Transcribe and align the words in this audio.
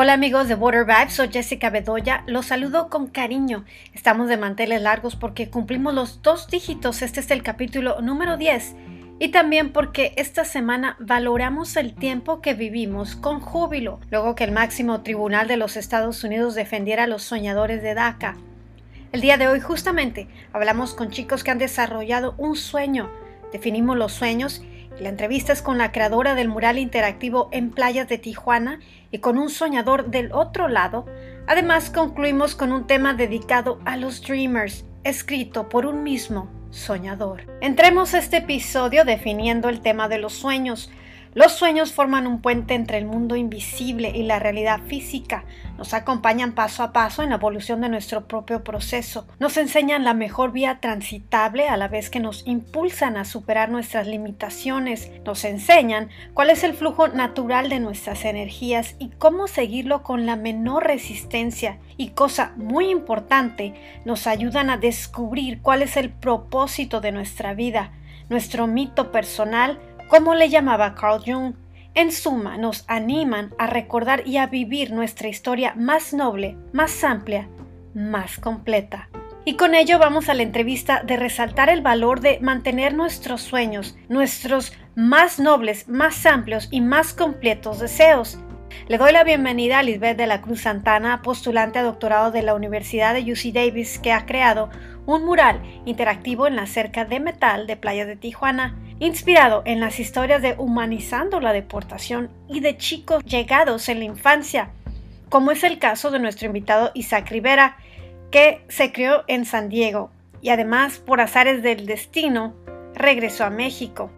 Hola 0.00 0.12
amigos 0.12 0.46
de 0.46 0.54
Water 0.54 0.84
Vibes, 0.84 1.14
soy 1.14 1.28
Jessica 1.28 1.70
Bedoya, 1.70 2.22
los 2.28 2.46
saludo 2.46 2.88
con 2.88 3.08
cariño. 3.08 3.64
Estamos 3.92 4.28
de 4.28 4.36
manteles 4.36 4.80
largos 4.80 5.16
porque 5.16 5.50
cumplimos 5.50 5.92
los 5.92 6.22
dos 6.22 6.46
dígitos, 6.46 7.02
este 7.02 7.18
es 7.18 7.28
el 7.32 7.42
capítulo 7.42 8.00
número 8.00 8.36
10, 8.36 8.76
y 9.18 9.30
también 9.30 9.72
porque 9.72 10.12
esta 10.16 10.44
semana 10.44 10.96
valoramos 11.00 11.76
el 11.76 11.96
tiempo 11.96 12.40
que 12.40 12.54
vivimos 12.54 13.16
con 13.16 13.40
júbilo, 13.40 13.98
luego 14.12 14.36
que 14.36 14.44
el 14.44 14.52
máximo 14.52 15.00
tribunal 15.00 15.48
de 15.48 15.56
los 15.56 15.76
Estados 15.76 16.22
Unidos 16.22 16.54
defendiera 16.54 17.02
a 17.02 17.08
los 17.08 17.24
soñadores 17.24 17.82
de 17.82 17.94
DACA. 17.94 18.36
El 19.10 19.20
día 19.20 19.36
de 19.36 19.48
hoy 19.48 19.58
justamente 19.58 20.28
hablamos 20.52 20.94
con 20.94 21.10
chicos 21.10 21.42
que 21.42 21.50
han 21.50 21.58
desarrollado 21.58 22.36
un 22.38 22.54
sueño, 22.54 23.10
definimos 23.50 23.96
los 23.96 24.12
sueños 24.12 24.62
la 25.00 25.08
entrevista 25.08 25.52
es 25.52 25.62
con 25.62 25.78
la 25.78 25.92
creadora 25.92 26.34
del 26.34 26.48
mural 26.48 26.78
interactivo 26.78 27.48
en 27.52 27.70
playas 27.70 28.08
de 28.08 28.18
Tijuana 28.18 28.80
y 29.10 29.18
con 29.18 29.38
un 29.38 29.48
soñador 29.48 30.10
del 30.10 30.32
otro 30.32 30.68
lado. 30.68 31.06
Además, 31.46 31.90
concluimos 31.90 32.54
con 32.54 32.72
un 32.72 32.86
tema 32.86 33.14
dedicado 33.14 33.80
a 33.84 33.96
los 33.96 34.22
Dreamers, 34.22 34.84
escrito 35.04 35.68
por 35.68 35.86
un 35.86 36.02
mismo 36.02 36.50
soñador. 36.70 37.42
Entremos 37.60 38.12
este 38.14 38.38
episodio 38.38 39.04
definiendo 39.04 39.68
el 39.68 39.80
tema 39.80 40.08
de 40.08 40.18
los 40.18 40.32
sueños. 40.32 40.90
Los 41.34 41.52
sueños 41.52 41.92
forman 41.92 42.26
un 42.26 42.40
puente 42.40 42.74
entre 42.74 42.98
el 42.98 43.04
mundo 43.04 43.36
invisible 43.36 44.10
y 44.14 44.22
la 44.22 44.38
realidad 44.38 44.80
física. 44.86 45.44
Nos 45.76 45.94
acompañan 45.94 46.52
paso 46.52 46.82
a 46.82 46.92
paso 46.92 47.22
en 47.22 47.30
la 47.30 47.36
evolución 47.36 47.80
de 47.82 47.88
nuestro 47.88 48.26
propio 48.26 48.64
proceso. 48.64 49.26
Nos 49.38 49.56
enseñan 49.56 50.04
la 50.04 50.14
mejor 50.14 50.52
vía 50.52 50.78
transitable 50.80 51.68
a 51.68 51.76
la 51.76 51.88
vez 51.88 52.10
que 52.10 52.18
nos 52.18 52.46
impulsan 52.46 53.16
a 53.16 53.24
superar 53.24 53.68
nuestras 53.68 54.06
limitaciones. 54.06 55.10
Nos 55.24 55.44
enseñan 55.44 56.08
cuál 56.34 56.50
es 56.50 56.64
el 56.64 56.74
flujo 56.74 57.08
natural 57.08 57.68
de 57.68 57.78
nuestras 57.78 58.24
energías 58.24 58.96
y 58.98 59.10
cómo 59.10 59.46
seguirlo 59.46 60.02
con 60.02 60.26
la 60.26 60.36
menor 60.36 60.84
resistencia. 60.84 61.78
Y 61.96 62.10
cosa 62.10 62.52
muy 62.56 62.90
importante, 62.90 63.74
nos 64.04 64.26
ayudan 64.26 64.70
a 64.70 64.78
descubrir 64.78 65.60
cuál 65.60 65.82
es 65.82 65.96
el 65.96 66.10
propósito 66.10 67.00
de 67.00 67.12
nuestra 67.12 67.54
vida, 67.54 67.92
nuestro 68.28 68.66
mito 68.66 69.12
personal, 69.12 69.78
como 70.08 70.34
le 70.34 70.48
llamaba 70.48 70.94
Carl 70.94 71.22
Jung. 71.24 71.54
En 71.94 72.12
suma, 72.12 72.56
nos 72.56 72.84
animan 72.86 73.54
a 73.58 73.66
recordar 73.66 74.26
y 74.26 74.36
a 74.36 74.46
vivir 74.46 74.92
nuestra 74.92 75.28
historia 75.28 75.74
más 75.76 76.12
noble, 76.12 76.56
más 76.72 77.02
amplia, 77.04 77.48
más 77.94 78.38
completa. 78.38 79.08
Y 79.44 79.54
con 79.54 79.74
ello 79.74 79.98
vamos 79.98 80.28
a 80.28 80.34
la 80.34 80.42
entrevista 80.42 81.02
de 81.02 81.16
resaltar 81.16 81.70
el 81.70 81.80
valor 81.80 82.20
de 82.20 82.38
mantener 82.40 82.94
nuestros 82.94 83.40
sueños, 83.40 83.96
nuestros 84.08 84.72
más 84.94 85.38
nobles, 85.40 85.88
más 85.88 86.26
amplios 86.26 86.68
y 86.70 86.80
más 86.80 87.14
completos 87.14 87.80
deseos. 87.80 88.38
Le 88.88 88.98
doy 88.98 89.12
la 89.12 89.24
bienvenida 89.24 89.78
a 89.78 89.82
Lisbeth 89.82 90.18
de 90.18 90.26
la 90.26 90.42
Cruz 90.42 90.62
Santana, 90.62 91.22
postulante 91.22 91.78
a 91.78 91.82
doctorado 91.82 92.30
de 92.30 92.42
la 92.42 92.54
Universidad 92.54 93.14
de 93.14 93.32
UC 93.32 93.52
Davis, 93.52 93.98
que 93.98 94.12
ha 94.12 94.26
creado 94.26 94.68
un 95.08 95.24
mural 95.24 95.62
interactivo 95.86 96.46
en 96.46 96.54
la 96.54 96.66
cerca 96.66 97.06
de 97.06 97.18
metal 97.18 97.66
de 97.66 97.78
Playa 97.78 98.04
de 98.04 98.14
Tijuana 98.14 98.76
inspirado 99.00 99.62
en 99.64 99.80
las 99.80 100.00
historias 100.00 100.42
de 100.42 100.54
humanizando 100.58 101.40
la 101.40 101.54
deportación 101.54 102.28
y 102.46 102.60
de 102.60 102.76
chicos 102.76 103.24
llegados 103.24 103.88
en 103.88 104.00
la 104.00 104.04
infancia, 104.04 104.68
como 105.30 105.50
es 105.50 105.64
el 105.64 105.78
caso 105.78 106.10
de 106.10 106.18
nuestro 106.18 106.46
invitado 106.46 106.90
Isaac 106.92 107.30
Rivera, 107.30 107.78
que 108.30 108.62
se 108.68 108.92
crió 108.92 109.24
en 109.28 109.46
San 109.46 109.70
Diego 109.70 110.10
y 110.42 110.50
además 110.50 110.98
por 110.98 111.22
azares 111.22 111.62
del 111.62 111.86
destino 111.86 112.54
regresó 112.94 113.44
a 113.44 113.50
México. 113.50 114.10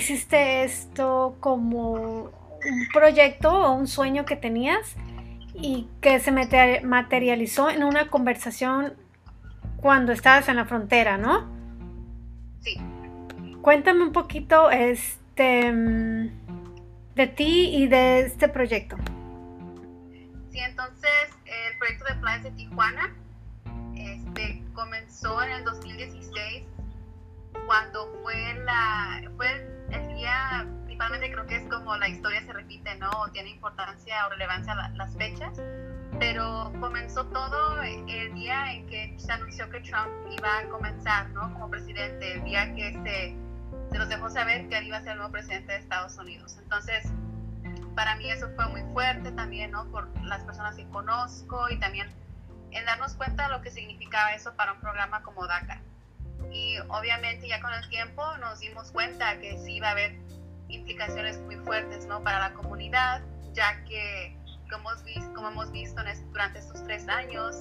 ¿Hiciste 0.00 0.64
esto 0.64 1.36
como 1.40 1.92
un 1.92 2.88
proyecto 2.92 3.52
o 3.52 3.72
un 3.72 3.86
sueño 3.86 4.24
que 4.24 4.34
tenías? 4.34 4.96
y 5.54 5.88
que 6.00 6.20
se 6.20 6.32
materializó 6.32 7.70
en 7.70 7.84
una 7.84 8.08
conversación 8.08 8.94
cuando 9.76 10.12
estabas 10.12 10.48
en 10.48 10.56
la 10.56 10.64
frontera, 10.64 11.18
¿no? 11.18 11.48
Sí. 12.60 12.80
Cuéntame 13.62 14.02
un 14.02 14.12
poquito 14.12 14.70
este 14.70 15.72
de 17.14 17.26
ti 17.26 17.76
y 17.76 17.88
de 17.88 18.20
este 18.20 18.48
proyecto. 18.48 18.96
Sí, 20.50 20.58
entonces 20.58 21.10
el 21.44 21.78
proyecto 21.78 22.04
de 22.06 22.14
Playas 22.20 22.42
de 22.44 22.50
Tijuana 22.52 23.14
este, 23.94 24.62
comenzó 24.72 25.42
en 25.42 25.50
el 25.52 25.64
2016 25.64 26.64
cuando 27.70 28.12
fue 28.24 28.54
la 28.64 29.22
fue 29.36 29.46
el 29.92 30.16
día 30.16 30.66
principalmente 30.86 31.30
creo 31.30 31.46
que 31.46 31.54
es 31.54 31.68
como 31.68 31.96
la 31.98 32.08
historia 32.08 32.42
se 32.44 32.52
repite, 32.52 32.96
¿no? 32.96 33.08
tiene 33.32 33.50
importancia 33.50 34.26
o 34.26 34.30
relevancia 34.30 34.74
las 34.74 35.16
fechas, 35.16 35.56
pero 36.18 36.72
comenzó 36.80 37.26
todo 37.26 37.80
el 37.80 38.34
día 38.34 38.72
en 38.72 38.88
que 38.88 39.14
se 39.20 39.30
anunció 39.30 39.70
que 39.70 39.78
Trump 39.82 40.10
iba 40.36 40.58
a 40.58 40.68
comenzar, 40.68 41.30
¿no? 41.30 41.42
Como 41.52 41.70
presidente, 41.70 42.32
el 42.32 42.44
día 42.44 42.74
que 42.74 42.92
se, 43.04 43.36
se 43.92 43.98
nos 43.98 44.08
dejó 44.08 44.28
saber 44.28 44.68
que 44.68 44.76
él 44.78 44.88
iba 44.88 44.96
a 44.96 45.02
ser 45.02 45.12
el 45.12 45.18
nuevo 45.18 45.30
presidente 45.30 45.70
de 45.72 45.78
Estados 45.78 46.18
Unidos. 46.18 46.58
Entonces, 46.60 47.12
para 47.94 48.16
mí 48.16 48.28
eso 48.32 48.50
fue 48.56 48.66
muy 48.66 48.82
fuerte 48.92 49.30
también, 49.30 49.70
¿no? 49.70 49.88
Por 49.92 50.08
las 50.24 50.42
personas 50.42 50.74
que 50.74 50.88
conozco 50.88 51.70
y 51.70 51.78
también 51.78 52.08
en 52.72 52.84
darnos 52.84 53.14
cuenta 53.14 53.44
de 53.46 53.52
lo 53.52 53.62
que 53.62 53.70
significaba 53.70 54.32
eso 54.32 54.56
para 54.56 54.72
un 54.72 54.80
programa 54.80 55.22
como 55.22 55.46
DACA. 55.46 55.80
Y 56.52 56.78
obviamente 56.88 57.48
ya 57.48 57.60
con 57.60 57.72
el 57.72 57.88
tiempo 57.88 58.22
nos 58.38 58.60
dimos 58.60 58.90
cuenta 58.90 59.38
que 59.38 59.58
sí 59.58 59.74
iba 59.74 59.88
a 59.88 59.92
haber 59.92 60.16
implicaciones 60.68 61.38
muy 61.40 61.56
fuertes 61.56 62.06
¿no? 62.06 62.22
para 62.22 62.38
la 62.40 62.52
comunidad, 62.54 63.22
ya 63.52 63.84
que 63.84 64.36
como 64.70 64.90
hemos 64.90 65.04
visto, 65.04 65.34
como 65.34 65.48
hemos 65.48 65.72
visto 65.72 66.00
durante 66.30 66.58
estos 66.60 66.84
tres 66.84 67.08
años, 67.08 67.56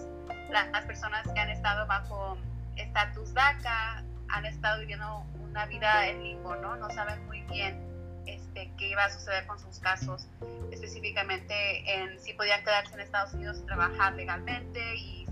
las 0.49 0.85
personas 0.85 1.27
que 1.33 1.39
han 1.39 1.49
estado 1.49 1.85
bajo 1.87 2.37
estatus 2.75 3.33
DACA 3.33 4.03
han 4.29 4.45
estado 4.45 4.79
viviendo 4.79 5.25
una 5.39 5.65
vida 5.65 6.07
en 6.07 6.23
limbo, 6.23 6.55
¿no? 6.55 6.75
No 6.75 6.89
saben 6.91 7.25
muy 7.25 7.41
bien 7.43 7.83
este, 8.27 8.71
qué 8.77 8.89
iba 8.89 9.05
a 9.05 9.09
suceder 9.09 9.47
con 9.47 9.59
sus 9.59 9.79
casos, 9.79 10.27
específicamente 10.71 11.53
en 11.91 12.19
si 12.19 12.33
podían 12.33 12.63
quedarse 12.63 12.93
en 12.93 13.01
Estados 13.01 13.33
Unidos 13.33 13.59
y 13.63 13.65
trabajar 13.65 14.13
legalmente 14.13 14.95
y 14.95 15.25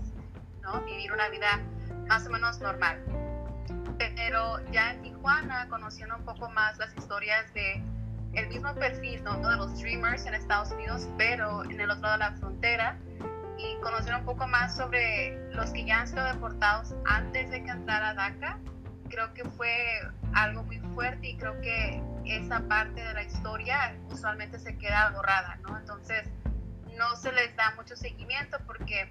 ¿no? 0.62 0.80
vivir 0.82 1.12
una 1.12 1.28
vida 1.28 1.60
más 2.08 2.26
o 2.26 2.30
menos 2.30 2.58
normal 2.60 3.17
pero 3.98 4.64
ya 4.70 4.92
en 4.92 5.02
Tijuana, 5.02 5.68
conociendo 5.68 6.16
un 6.16 6.24
poco 6.24 6.48
más 6.50 6.78
las 6.78 6.96
historias 6.96 7.52
de 7.54 7.82
el 8.34 8.48
mismo 8.48 8.74
perfil 8.74 9.22
¿no? 9.24 9.36
de 9.38 9.56
los 9.56 9.72
streamers 9.76 10.26
en 10.26 10.34
Estados 10.34 10.70
Unidos, 10.70 11.08
pero 11.16 11.64
en 11.64 11.80
el 11.80 11.90
otro 11.90 12.02
lado 12.02 12.12
de 12.14 12.18
la 12.18 12.32
frontera, 12.32 12.96
y 13.58 13.76
conocer 13.80 14.14
un 14.14 14.24
poco 14.24 14.46
más 14.46 14.76
sobre 14.76 15.36
los 15.52 15.70
que 15.70 15.84
ya 15.84 16.00
han 16.00 16.08
sido 16.08 16.24
deportados 16.24 16.94
antes 17.04 17.50
de 17.50 17.62
que 17.64 17.70
entrara 17.70 18.14
DACA, 18.14 18.58
creo 19.08 19.34
que 19.34 19.44
fue 19.44 20.00
algo 20.34 20.62
muy 20.62 20.78
fuerte 20.94 21.30
y 21.30 21.36
creo 21.36 21.60
que 21.60 22.00
esa 22.24 22.60
parte 22.68 23.02
de 23.02 23.14
la 23.14 23.22
historia 23.22 23.96
usualmente 24.10 24.58
se 24.58 24.76
queda 24.78 25.10
borrada, 25.10 25.56
¿no? 25.62 25.76
Entonces, 25.76 26.28
no 26.96 27.16
se 27.16 27.32
les 27.32 27.54
da 27.56 27.72
mucho 27.74 27.96
seguimiento 27.96 28.58
porque 28.66 29.10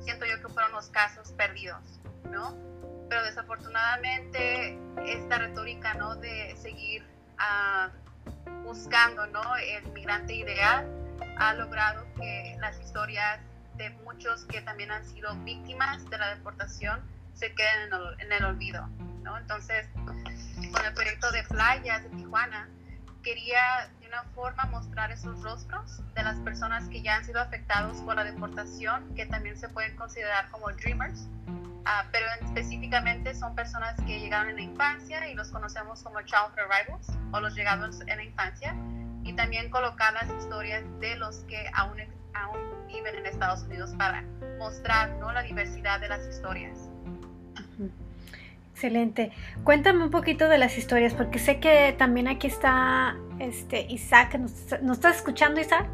siento 0.00 0.24
yo 0.26 0.40
que 0.40 0.48
fueron 0.52 0.72
los 0.72 0.88
casos 0.88 1.32
perdidos, 1.32 2.00
¿no? 2.30 2.69
Pero 3.10 3.24
desafortunadamente 3.24 4.78
esta 5.04 5.38
retórica 5.38 5.94
¿no? 5.94 6.14
de 6.14 6.56
seguir 6.56 7.04
ah, 7.38 7.90
buscando 8.62 9.26
¿no? 9.26 9.42
el 9.56 9.92
migrante 9.92 10.32
ideal 10.32 10.88
ha 11.36 11.52
logrado 11.54 12.06
que 12.14 12.56
las 12.60 12.80
historias 12.80 13.40
de 13.76 13.90
muchos 14.04 14.44
que 14.44 14.60
también 14.62 14.92
han 14.92 15.04
sido 15.04 15.34
víctimas 15.38 16.08
de 16.08 16.18
la 16.18 16.36
deportación 16.36 17.00
se 17.34 17.52
queden 17.54 17.90
en 18.20 18.32
el, 18.32 18.44
olvido. 18.44 18.86
¿no? 19.22 19.36
Entonces, 19.38 19.88
con 19.94 20.84
el 20.84 20.94
proyecto 20.94 21.32
de 21.32 21.42
playas 21.44 22.02
de 22.04 22.10
Tijuana, 22.10 22.68
quería 23.22 23.90
de 24.00 24.06
una 24.06 24.22
forma 24.34 24.64
mostrar 24.66 25.10
esos 25.10 25.42
rostros 25.42 26.00
de 26.14 26.22
las 26.22 26.36
personas 26.40 26.88
que 26.88 27.02
ya 27.02 27.16
han 27.16 27.24
sido 27.24 27.40
afectados 27.40 27.96
por 28.02 28.14
la 28.16 28.24
deportación, 28.24 29.14
que 29.14 29.26
también 29.26 29.58
se 29.58 29.68
pueden 29.68 29.96
considerar 29.96 30.50
como 30.50 30.70
dreamers, 30.72 31.26
Ah, 31.92 32.04
pero 32.12 32.24
específicamente 32.40 33.34
son 33.34 33.52
personas 33.56 33.96
que 34.06 34.20
llegaron 34.20 34.50
en 34.50 34.56
la 34.56 34.62
infancia 34.62 35.28
y 35.28 35.34
los 35.34 35.48
conocemos 35.48 36.04
como 36.04 36.22
child 36.22 36.56
arrivals 36.56 37.08
o 37.32 37.40
los 37.40 37.56
llegados 37.56 38.00
en 38.02 38.16
la 38.16 38.22
infancia 38.22 38.76
y 39.24 39.32
también 39.32 39.68
colocar 39.70 40.12
las 40.12 40.30
historias 40.40 40.84
de 41.00 41.16
los 41.16 41.38
que 41.48 41.68
aún, 41.74 41.98
aún 42.32 42.86
viven 42.86 43.16
en 43.16 43.26
Estados 43.26 43.64
Unidos 43.64 43.92
para 43.98 44.22
mostrar 44.56 45.10
¿no? 45.18 45.32
la 45.32 45.42
diversidad 45.42 45.98
de 45.98 46.10
las 46.10 46.24
historias. 46.28 46.78
Excelente. 48.72 49.32
Cuéntame 49.64 50.04
un 50.04 50.12
poquito 50.12 50.48
de 50.48 50.58
las 50.58 50.78
historias, 50.78 51.12
porque 51.12 51.40
sé 51.40 51.58
que 51.58 51.92
también 51.98 52.28
aquí 52.28 52.46
está 52.46 53.16
este 53.40 53.80
Isaac. 53.88 54.38
¿Nos, 54.38 54.52
estás 54.92 55.16
escuchando, 55.16 55.60
Isaac? 55.60 55.88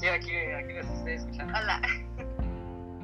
Sí, 0.00 0.08
aquí, 0.08 0.34
aquí 0.36 0.72
los 0.72 0.86
estoy 0.86 1.12
escuchando. 1.12 1.54
Hola. 1.56 1.80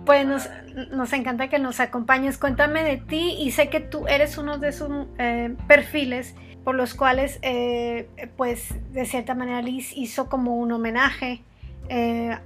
Pues 0.05 0.27
nos, 0.27 1.13
encanta 1.13 1.49
que 1.49 1.59
nos 1.59 1.81
acompañes. 1.81 2.37
Cuéntame 2.37 2.83
de 2.83 2.99
ti 2.99 3.37
y 3.39 3.53
sé 3.53 3.71
que 3.71 3.81
tú 3.81 4.07
eres 4.07 4.37
uno 4.37 4.59
de 4.59 4.69
esos 4.69 4.91
eh, 5.19 5.55
perfiles 5.67 6.35
por 6.63 6.75
los 6.75 6.95
cuales, 6.95 7.39
eh, 7.43 8.09
pues, 8.37 8.75
de 8.93 9.05
cierta 9.07 9.35
manera 9.35 9.63
Liz 9.63 9.93
hizo 9.97 10.29
como 10.29 10.57
un 10.57 10.73
homenaje 10.73 11.43
eh, 11.89 12.37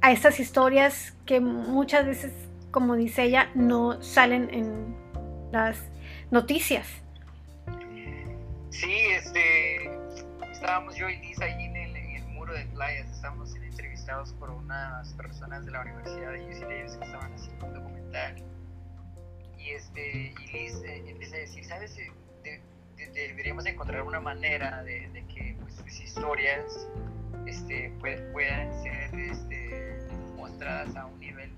a 0.00 0.12
estas 0.12 0.40
historias 0.40 1.14
que 1.26 1.40
muchas 1.40 2.06
veces, 2.06 2.32
como 2.70 2.96
dice 2.96 3.24
ella, 3.24 3.50
no 3.54 4.02
salen 4.02 4.48
en 4.52 4.94
las 5.52 5.78
noticias. 6.30 6.86
Sí, 8.70 8.92
este, 9.16 9.90
estábamos 10.50 10.96
yo 10.96 11.08
y 11.08 11.18
Liz 11.18 11.40
ahí 11.40 11.64
en 11.64 11.76
el, 11.76 11.96
en 11.96 12.34
muro 12.34 12.52
de 12.54 12.64
playas, 12.66 13.10
estábamos 13.10 13.54
entrevistados 14.02 14.32
por 14.34 14.50
unas 14.50 15.12
personas 15.14 15.64
de 15.64 15.70
la 15.70 15.82
Universidad 15.82 16.32
de 16.32 16.44
UC 16.44 16.60
Davis 16.60 16.96
que 16.96 17.04
estaban 17.04 17.32
haciendo 17.32 17.66
un 17.66 17.74
documental. 17.74 18.36
Y, 19.58 19.70
este, 19.70 20.34
y 20.40 20.52
Liz 20.52 20.82
eh, 20.84 21.04
empieza 21.06 21.36
a 21.36 21.38
decir, 21.38 21.64
¿sabes? 21.64 21.96
deberíamos 23.14 23.66
encontrar 23.66 24.02
una 24.02 24.20
manera 24.20 24.82
de, 24.84 25.24
que 25.34 25.56
pues, 25.60 25.74
sus 25.74 26.00
historias 26.00 26.88
este, 27.46 27.92
puedan 28.00 28.82
ser 28.82 29.14
este, 29.14 29.98
mostradas 30.36 30.94
a 30.96 31.06
un 31.06 31.18
nivel 31.20 31.52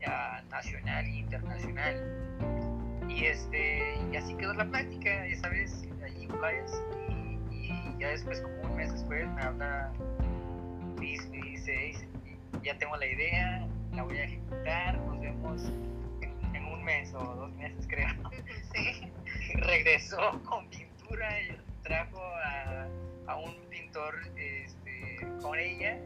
ya 0.00 0.42
nacional 0.50 1.04
e 1.04 1.16
internacional. 1.16 3.08
Y, 3.08 3.24
este, 3.24 3.98
y 4.10 4.16
así 4.16 4.34
quedó 4.36 4.54
la 4.54 4.68
práctica, 4.70 5.26
ya 5.26 5.36
sabes, 5.36 5.86
allí 6.04 6.24
en 6.24 6.38
playas. 6.38 6.82
Y, 7.50 7.56
y, 7.56 7.96
ya 7.98 8.08
después, 8.08 8.40
como 8.40 8.62
un 8.62 8.76
mes 8.76 8.92
después, 8.92 9.28
me 9.30 9.42
habla 9.42 9.92
Luis, 10.98 11.28
me 11.28 11.40
dice, 11.42 11.92
ya 12.62 12.76
tengo 12.78 12.96
la 12.96 13.06
idea, 13.06 13.66
la 13.92 14.02
voy 14.02 14.18
a 14.18 14.24
ejecutar, 14.24 14.98
nos 14.98 15.20
vemos 15.20 15.62
en, 16.20 16.54
en 16.56 16.64
un 16.64 16.84
mes 16.84 17.14
o 17.14 17.18
dos 17.18 17.52
meses 17.52 17.86
creo. 17.88 18.08
Sí. 18.74 19.10
regresó 19.54 20.40
con 20.44 20.68
pintura 20.68 21.40
y 21.42 21.56
trajo 21.82 22.20
a, 22.20 22.86
a 23.26 23.36
un 23.36 23.54
pintor 23.70 24.14
este, 24.36 25.26
con 25.40 25.58
ella 25.58 25.98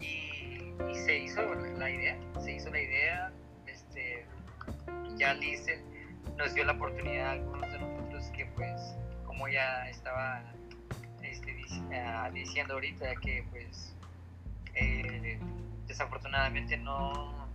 y, 0.00 0.74
y, 0.90 0.94
se 0.94 1.18
hizo 1.18 1.42
la 1.54 1.90
idea, 1.90 2.18
se 2.40 2.52
hizo 2.52 2.70
la 2.70 2.80
idea, 2.80 3.32
este, 3.66 4.26
ya 5.16 5.34
Liz 5.34 5.66
nos 6.36 6.54
dio 6.54 6.64
la 6.64 6.72
oportunidad 6.72 7.28
a 7.28 7.32
algunos 7.32 7.72
de 7.72 7.78
nosotros 7.78 8.24
que 8.36 8.46
pues 8.46 8.96
como 9.26 9.48
ya 9.48 9.88
estaba 9.88 10.42
este, 11.22 11.56
ah, 11.94 12.30
diciendo 12.32 12.74
ahorita 12.74 13.14
que 13.16 13.44
pues 13.50 13.94
eh, 14.74 15.38
desafortunadamente 15.86 16.76
no 16.76 17.48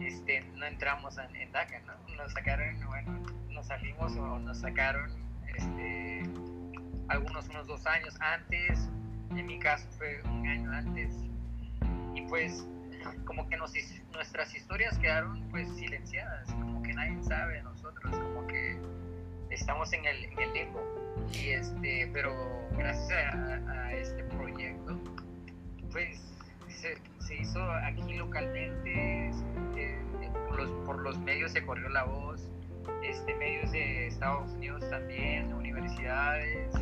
este, 0.00 0.42
no 0.54 0.66
entramos 0.66 1.16
en, 1.18 1.52
DACA, 1.52 1.80
¿no? 1.80 2.16
Nos 2.16 2.32
sacaron, 2.32 2.80
bueno, 2.86 3.20
nos 3.50 3.66
salimos 3.66 4.16
o 4.16 4.38
nos 4.38 4.58
sacaron 4.58 5.10
este, 5.56 6.22
algunos 7.08 7.48
unos 7.48 7.66
dos 7.66 7.86
años 7.86 8.14
antes, 8.20 8.88
en 9.30 9.46
mi 9.46 9.58
caso 9.58 9.86
fue 9.96 10.20
un 10.24 10.46
año 10.46 10.70
antes, 10.72 11.14
y 12.14 12.22
pues 12.22 12.66
como 13.24 13.48
que 13.48 13.56
nos, 13.56 13.72
nuestras 14.12 14.54
historias 14.54 14.98
quedaron 14.98 15.42
pues 15.50 15.68
silenciadas, 15.76 16.50
como 16.52 16.82
que 16.82 16.94
nadie 16.94 17.22
sabe 17.22 17.54
de 17.54 17.62
nosotros, 17.62 18.16
como 18.16 18.46
que 18.46 18.78
estamos 19.50 19.92
en 19.92 20.04
el, 20.04 20.24
en 20.24 20.38
el 20.38 20.52
limbo. 20.52 20.82
Y 21.32 21.50
este, 21.50 22.10
pero 22.12 22.34
gracias 22.76 23.34
a, 23.34 23.92
este 23.92 24.24
proyecto, 24.24 24.98
pues 25.94 26.20
se, 27.20 27.36
hizo 27.36 27.62
aquí 27.70 28.14
localmente, 28.14 29.30
por, 30.48 30.60
los, 30.60 30.70
por 30.84 30.98
los 30.98 31.18
medios 31.20 31.52
se 31.52 31.64
corrió 31.64 31.88
la 31.88 32.02
voz, 32.02 32.50
este, 33.04 33.32
medios 33.34 33.70
de 33.70 34.08
Estados 34.08 34.50
Unidos 34.54 34.88
también, 34.90 35.54
universidades 35.54 36.74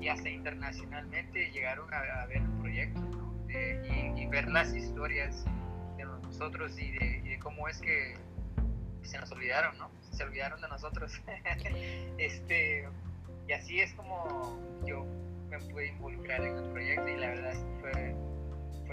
y 0.00 0.08
hasta 0.08 0.28
internacionalmente 0.28 1.52
llegaron 1.52 1.86
a, 1.94 2.26
ver 2.26 2.38
el 2.38 2.50
proyecto 2.60 3.00
y, 3.48 4.26
ver 4.26 4.48
las 4.48 4.74
historias 4.74 5.44
de 5.96 6.04
nosotros 6.04 6.76
y 6.78 6.90
de, 6.90 7.38
cómo 7.40 7.68
es 7.68 7.78
que 7.80 8.16
se 9.02 9.18
nos 9.18 9.30
olvidaron, 9.30 9.78
¿no? 9.78 9.88
Se 10.10 10.24
olvidaron 10.24 10.60
de 10.60 10.68
nosotros. 10.68 11.20
este, 12.18 12.88
y 13.46 13.52
así 13.52 13.80
es 13.80 13.92
como 13.94 14.58
yo 14.84 15.06
me 15.48 15.58
pude 15.58 15.88
involucrar 15.88 16.40
en 16.42 16.56
el 16.56 16.70
proyecto 16.72 17.08
y 17.08 17.16
la 17.16 17.28
verdad 17.28 17.54
fue, 17.80 18.14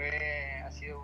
ha 0.06 0.70
sido 0.70 1.00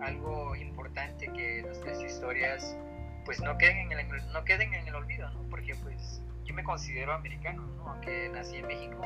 algo 0.00 0.54
importante 0.56 1.26
que 1.32 1.62
nuestras 1.62 2.02
historias 2.02 2.76
pues 3.24 3.40
no 3.40 3.56
queden 3.56 3.90
en 3.92 3.98
el, 3.98 4.32
no 4.32 4.44
queden 4.44 4.74
en 4.74 4.86
el 4.86 4.94
olvido, 4.94 5.30
¿no? 5.30 5.42
Porque 5.48 5.74
pues 5.76 6.22
yo 6.44 6.54
me 6.54 6.62
considero 6.62 7.12
americano, 7.12 7.62
¿no? 7.76 7.88
Aunque 7.88 8.28
nací 8.28 8.56
en 8.56 8.66
México, 8.66 9.00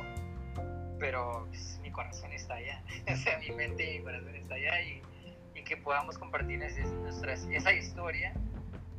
pero 0.99 1.47
pues, 1.49 1.79
mi 1.83 1.91
corazón 1.91 2.33
está 2.33 2.55
allá, 2.55 2.83
o 3.13 3.17
sea, 3.17 3.39
mi 3.39 3.51
mente 3.53 3.95
y 3.95 3.99
mi 3.99 4.05
corazón 4.05 4.35
está 4.35 4.55
allá 4.55 4.83
y, 4.83 5.03
y 5.55 5.63
que 5.63 5.77
podamos 5.77 6.19
compartir 6.19 6.59
nuestras, 6.59 7.47
esa 7.51 7.73
historia, 7.73 8.35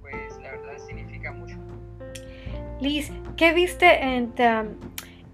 pues 0.01 0.37
la 0.37 0.51
verdad 0.51 0.77
significa 0.77 1.31
mucho. 1.31 1.57
Liz, 2.79 3.11
¿qué 3.35 3.53
viste 3.53 4.01
en, 4.01 4.33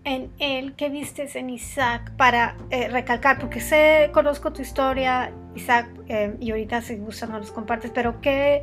en 0.06 0.32
él, 0.40 0.74
qué 0.76 0.90
viste 0.90 1.28
en 1.38 1.50
Isaac 1.50 2.12
para 2.16 2.56
eh, 2.70 2.88
recalcar? 2.88 3.40
Porque 3.40 3.60
sé, 3.60 4.10
conozco 4.14 4.54
tu 4.54 4.62
historia, 4.62 5.32
Isaac, 5.56 5.90
eh, 6.08 6.36
y 6.40 6.52
ahorita 6.52 6.82
si 6.82 6.96
gustan 6.96 7.32
no 7.32 7.40
los 7.40 7.52
compartes, 7.52 7.92
pero 7.94 8.22
¿qué 8.22 8.62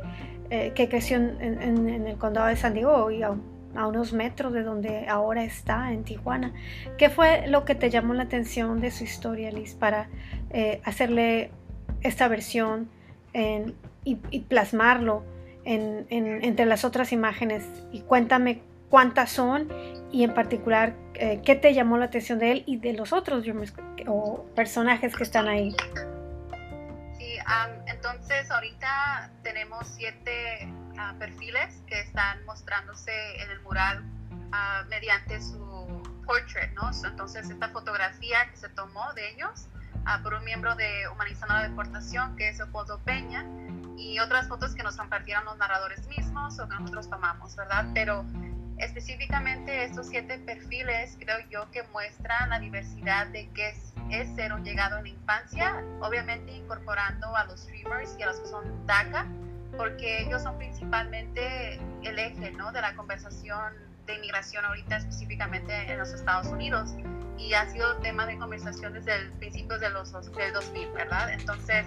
eh, 0.55 0.71
que 0.75 0.87
creció 0.87 1.17
en, 1.17 2.05
el 2.05 2.15
condado 2.17 2.45
de 2.45 2.55
San 2.55 2.75
Diego 2.75 3.09
y 3.09 3.23
a, 3.23 3.31
unos 3.75 4.13
metros 4.13 4.53
de 4.53 4.61
donde 4.61 5.07
ahora 5.07 5.43
está, 5.43 5.91
en 5.91 6.03
Tijuana. 6.03 6.53
¿Qué 6.99 7.09
fue 7.09 7.47
lo 7.47 7.65
que 7.65 7.73
te 7.73 7.89
llamó 7.89 8.13
la 8.13 8.21
atención 8.21 8.79
de 8.79 8.91
su 8.91 9.03
historia, 9.03 9.51
Liz, 9.51 9.73
para 9.73 10.09
eh, 10.51 10.79
hacerle 10.83 11.49
esta 12.01 12.27
versión 12.27 12.87
y, 14.03 14.15
plasmarlo 14.41 15.23
entre 15.65 16.65
las 16.67 16.85
otras 16.85 17.11
imágenes? 17.11 17.67
Y 17.91 18.01
cuéntame 18.01 18.61
cuántas 18.89 19.31
son 19.31 19.69
y 20.13 20.23
en 20.23 20.33
particular 20.33 20.95
eh, 21.15 21.41
qué 21.43 21.55
te 21.55 21.73
llamó 21.73 21.97
la 21.97 22.05
atención 22.05 22.39
de 22.39 22.51
él 22.51 22.63
y 22.65 22.77
de 22.77 22.93
los 22.93 23.11
otros 23.11 23.43
o 24.07 24.45
personajes 24.55 25.13
que 25.15 25.23
están 25.23 25.49
ahí 25.49 25.75
entonces 27.85 28.49
ahorita 28.51 29.29
tenemos 29.43 29.87
siete 29.87 30.67
ah, 30.97 31.13
perfiles 31.19 31.81
que 31.87 31.99
están 31.99 32.43
mostrándose 32.45 33.11
en 33.41 33.51
el 33.51 33.61
mural 33.61 34.03
ah, 34.51 34.83
mediante 34.89 35.41
su 35.41 35.61
portrait, 36.25 36.73
¿no? 36.73 36.91
Entonces 37.05 37.49
esta 37.49 37.69
fotografía 37.69 38.49
que 38.49 38.57
se 38.57 38.69
tomó 38.69 39.13
de 39.13 39.29
ellos 39.31 39.67
ah, 40.05 40.19
por 40.23 40.33
un 40.33 40.43
miembro 40.43 40.75
de 40.75 41.07
Humanizando 41.09 41.53
la 41.53 41.63
Deportación, 41.63 42.35
que 42.35 42.49
es 42.49 42.57
Leopoldo 42.57 42.99
Peña, 42.99 43.45
y 43.97 44.19
otras 44.19 44.47
fotos 44.47 44.73
que 44.75 44.83
nos 44.83 44.97
compartieron 44.97 45.45
los 45.45 45.57
narradores 45.57 46.07
mismos 46.07 46.59
o 46.59 46.67
que 46.67 46.75
nosotros 46.75 47.09
tomamos, 47.09 47.55
¿verdad? 47.55 47.85
Pero 47.93 48.25
específicamente 48.77 49.83
estos 49.83 50.07
siete 50.07 50.37
perfiles 50.39 51.15
creo 51.19 51.37
yo 51.49 51.69
que 51.71 51.83
muestran 51.91 52.49
la 52.49 52.59
diversidad 52.59 53.27
de 53.27 53.49
qué 53.49 53.73
es 54.09 54.35
ser 54.35 54.53
un 54.53 54.63
llegado 54.63 54.97
en 54.97 55.03
la 55.03 55.09
infancia, 55.09 55.83
obviamente 56.01 56.51
incorporando 56.51 57.35
a 57.35 57.45
los 57.45 57.61
streamers 57.61 58.15
y 58.19 58.23
a 58.23 58.27
los 58.27 58.39
que 58.39 58.47
son 58.47 58.85
DACA, 58.85 59.27
porque 59.77 60.21
ellos 60.21 60.43
son 60.43 60.57
principalmente 60.57 61.79
el 62.03 62.19
eje 62.19 62.51
¿no? 62.51 62.71
de 62.71 62.81
la 62.81 62.95
conversación 62.95 63.73
de 64.05 64.15
inmigración 64.15 64.65
ahorita 64.65 64.97
específicamente 64.97 65.91
en 65.91 65.97
los 65.97 66.11
Estados 66.13 66.47
Unidos 66.47 66.93
y 67.37 67.53
ha 67.53 67.69
sido 67.69 67.95
tema 67.97 68.25
de 68.25 68.37
conversación 68.37 68.93
desde 68.93 69.15
el 69.15 69.31
principio 69.33 69.79
de 69.79 69.89
los, 69.89 70.11
del 70.11 70.53
2000, 70.53 70.91
¿verdad? 70.91 71.31
Entonces, 71.31 71.85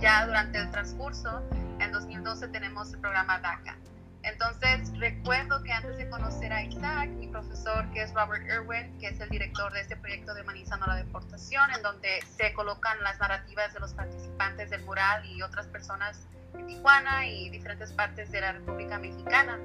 ya 0.00 0.26
durante 0.26 0.58
el 0.58 0.70
transcurso, 0.70 1.42
en 1.78 1.92
2012 1.92 2.48
tenemos 2.48 2.92
el 2.92 3.00
programa 3.00 3.38
DACA. 3.38 3.76
Entonces, 4.24 4.96
recuerdo 4.98 5.62
que 5.64 5.72
antes 5.72 5.96
de 5.96 6.08
conocer 6.08 6.52
a 6.52 6.62
Isaac, 6.62 7.08
mi 7.10 7.26
profesor, 7.26 7.90
que 7.92 8.02
es 8.02 8.14
Robert 8.14 8.44
Irwin, 8.46 8.96
que 8.98 9.08
es 9.08 9.20
el 9.20 9.28
director 9.28 9.72
de 9.72 9.80
este 9.80 9.96
proyecto 9.96 10.32
de 10.34 10.44
Manizando 10.44 10.86
la 10.86 10.96
Deportación, 10.96 11.70
en 11.74 11.82
donde 11.82 12.20
se 12.36 12.52
colocan 12.52 13.02
las 13.02 13.18
narrativas 13.18 13.74
de 13.74 13.80
los 13.80 13.94
participantes 13.94 14.70
del 14.70 14.82
mural 14.84 15.24
y 15.26 15.42
otras 15.42 15.66
personas 15.66 16.26
de 16.54 16.62
Tijuana 16.62 17.26
y 17.26 17.50
diferentes 17.50 17.92
partes 17.92 18.30
de 18.30 18.40
la 18.40 18.52
República 18.52 18.98
Mexicana. 18.98 19.58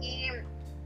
Y 0.00 0.30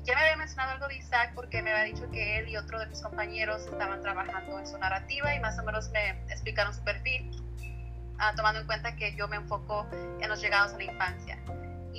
ya 0.04 0.14
me 0.14 0.20
había 0.20 0.36
mencionado 0.36 0.72
algo 0.72 0.88
de 0.88 0.96
Isaac 0.96 1.32
porque 1.34 1.62
me 1.62 1.72
había 1.72 1.84
dicho 1.84 2.10
que 2.10 2.38
él 2.38 2.48
y 2.48 2.56
otro 2.56 2.78
de 2.78 2.86
mis 2.86 3.00
compañeros 3.00 3.62
estaban 3.66 4.02
trabajando 4.02 4.58
en 4.58 4.66
su 4.66 4.76
narrativa 4.76 5.34
y 5.34 5.40
más 5.40 5.58
o 5.58 5.62
menos 5.62 5.88
me 5.90 6.10
explicaron 6.28 6.74
su 6.74 6.82
perfil, 6.84 7.30
ah, 8.18 8.32
tomando 8.36 8.60
en 8.60 8.66
cuenta 8.66 8.94
que 8.96 9.14
yo 9.14 9.26
me 9.26 9.36
enfoco 9.36 9.86
en 10.20 10.28
los 10.28 10.40
llegados 10.42 10.74
a 10.74 10.76
la 10.76 10.84
infancia. 10.84 11.38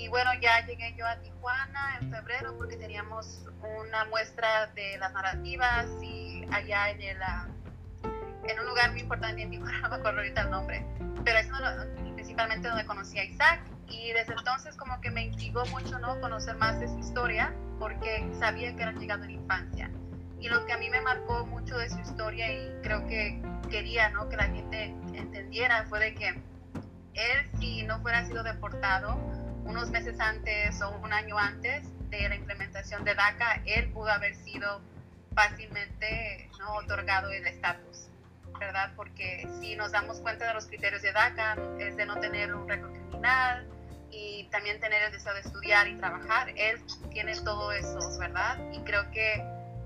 Y 0.02 0.08
bueno, 0.08 0.32
ya 0.42 0.66
llegué 0.66 0.96
yo 0.98 1.06
a 1.06 1.16
Tijuana 1.18 2.00
en 2.02 2.10
febrero 2.10 2.58
porque 2.58 2.76
teníamos 2.76 3.46
una 3.80 4.04
muestra 4.06 4.66
de 4.74 4.98
las 4.98 5.14
narrativas 5.14 5.86
y 6.02 6.44
allá 6.52 6.90
en, 6.90 7.02
el, 7.02 7.22
ah, 7.22 7.48
en 8.48 8.60
un 8.60 8.66
lugar 8.66 8.90
muy 8.90 9.02
importante 9.02 9.44
en 9.44 9.52
Tijuana, 9.52 9.80
no 9.82 9.90
me 9.90 9.96
acuerdo 9.98 10.22
ahorita 10.22 10.42
el 10.42 10.50
nombre, 10.50 10.84
pero 11.24 11.38
es 11.38 11.48
principalmente 12.16 12.68
donde 12.68 12.84
conocí 12.88 13.20
a 13.20 13.26
Isaac 13.26 13.62
y 13.90 14.12
desde 14.14 14.34
entonces 14.34 14.76
como 14.76 15.00
que 15.02 15.12
me 15.12 15.26
intrigó 15.26 15.68
mucho, 15.68 16.00
¿no? 16.00 16.20
Conocer 16.20 16.56
más 16.56 16.80
de 16.80 16.88
su 16.88 16.98
historia 16.98 17.54
porque 17.78 18.28
sabía 18.40 18.76
que 18.76 18.82
era 18.82 18.94
llegado 18.94 19.22
en 19.26 19.36
la 19.36 19.36
infancia. 19.40 19.92
Y 20.40 20.50
lo 20.50 20.66
que 20.66 20.74
a 20.74 20.78
mí 20.80 20.90
me 20.90 21.02
marcó 21.02 21.46
mucho 21.46 21.78
de 21.78 21.92
su 21.92 22.00
historia 22.00 22.52
y 22.52 22.82
creo 22.82 23.06
que 23.06 23.40
quería, 23.70 24.10
¿no? 24.10 24.28
Que 24.30 24.38
la 24.38 24.46
gente 24.46 24.86
entendiera 25.14 25.86
fue 25.90 26.00
de 26.00 26.16
que 26.16 26.30
él 27.14 27.60
si 27.60 27.84
no 27.84 28.00
fuera 28.00 28.26
sido 28.26 28.42
deportado 28.42 29.41
unos 29.72 29.90
meses 29.90 30.20
antes 30.20 30.82
o 30.82 30.90
un 30.98 31.14
año 31.14 31.38
antes 31.38 31.84
de 32.10 32.28
la 32.28 32.36
implementación 32.36 33.06
de 33.06 33.16
DACA, 33.16 33.62
él 33.66 33.90
pudo 33.92 34.10
haber 34.10 34.36
sido 34.36 34.82
fácilmente 35.34 36.50
¿no? 36.60 36.76
otorgado 36.76 37.32
el 37.32 37.48
estatus, 37.48 38.10
¿verdad? 38.60 38.92
Porque 38.98 39.48
si 39.62 39.78
nos 39.78 39.94
damos 39.94 40.20
cuenta 40.20 40.46
de 40.48 40.54
los 40.54 40.68
criterios 40.68 41.02
de 41.02 41.14
DACA, 41.14 41.58
es 41.80 41.96
de 41.96 42.06
no 42.06 42.20
tener 42.20 42.54
un 42.54 42.68
récord 42.68 42.92
criminal 42.92 43.66
y 44.12 44.44
también 44.52 44.82
tener 44.82 45.04
el 45.04 45.12
deseo 45.14 45.34
de 45.34 45.40
estudiar 45.40 45.88
y 45.88 45.96
trabajar. 45.96 46.50
Él 46.58 46.84
tiene 47.10 47.34
todo 47.40 47.72
eso, 47.72 48.20
¿verdad? 48.20 48.58
Y 48.74 48.80
creo 48.82 49.10
que 49.12 49.42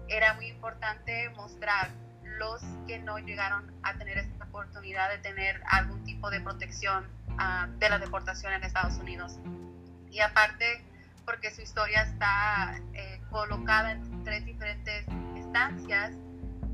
era 0.08 0.34
muy 0.34 0.48
importante 0.48 1.30
mostrar 1.36 1.92
los 2.24 2.62
que 2.88 2.98
no 2.98 3.20
llegaron 3.20 3.72
a 3.84 3.94
tener 3.94 4.18
esta 4.18 4.46
oportunidad 4.46 5.12
de 5.12 5.20
tener 5.20 5.62
algún 5.68 6.04
tipo 6.04 6.32
de 6.32 6.42
protección 6.42 7.06
uh, 7.30 7.68
de 7.78 7.88
la 7.88 8.00
deportación 8.00 8.52
en 8.52 8.64
Estados 8.64 8.98
Unidos. 8.98 9.38
Y 10.16 10.22
aparte, 10.22 10.82
porque 11.26 11.52
su 11.52 11.60
historia 11.60 12.04
está 12.04 12.80
eh, 12.94 13.20
colocada 13.30 13.92
en 13.92 14.24
tres 14.24 14.46
diferentes 14.46 15.06
estancias, 15.36 16.14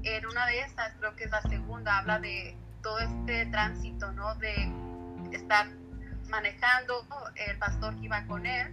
en 0.03 0.25
una 0.27 0.45
de 0.45 0.59
estas, 0.59 0.93
creo 0.99 1.15
que 1.15 1.23
es 1.23 1.31
la 1.31 1.41
segunda, 1.41 1.97
habla 1.97 2.19
de 2.19 2.55
todo 2.83 2.99
este 2.99 3.47
tránsito, 3.47 4.11
¿no? 4.11 4.35
De 4.35 4.71
estar 5.31 5.65
manejando 6.29 7.03
el 7.35 7.57
pastor 7.57 7.95
que 7.95 8.05
iba 8.05 8.23
con 8.27 8.45
él 8.45 8.71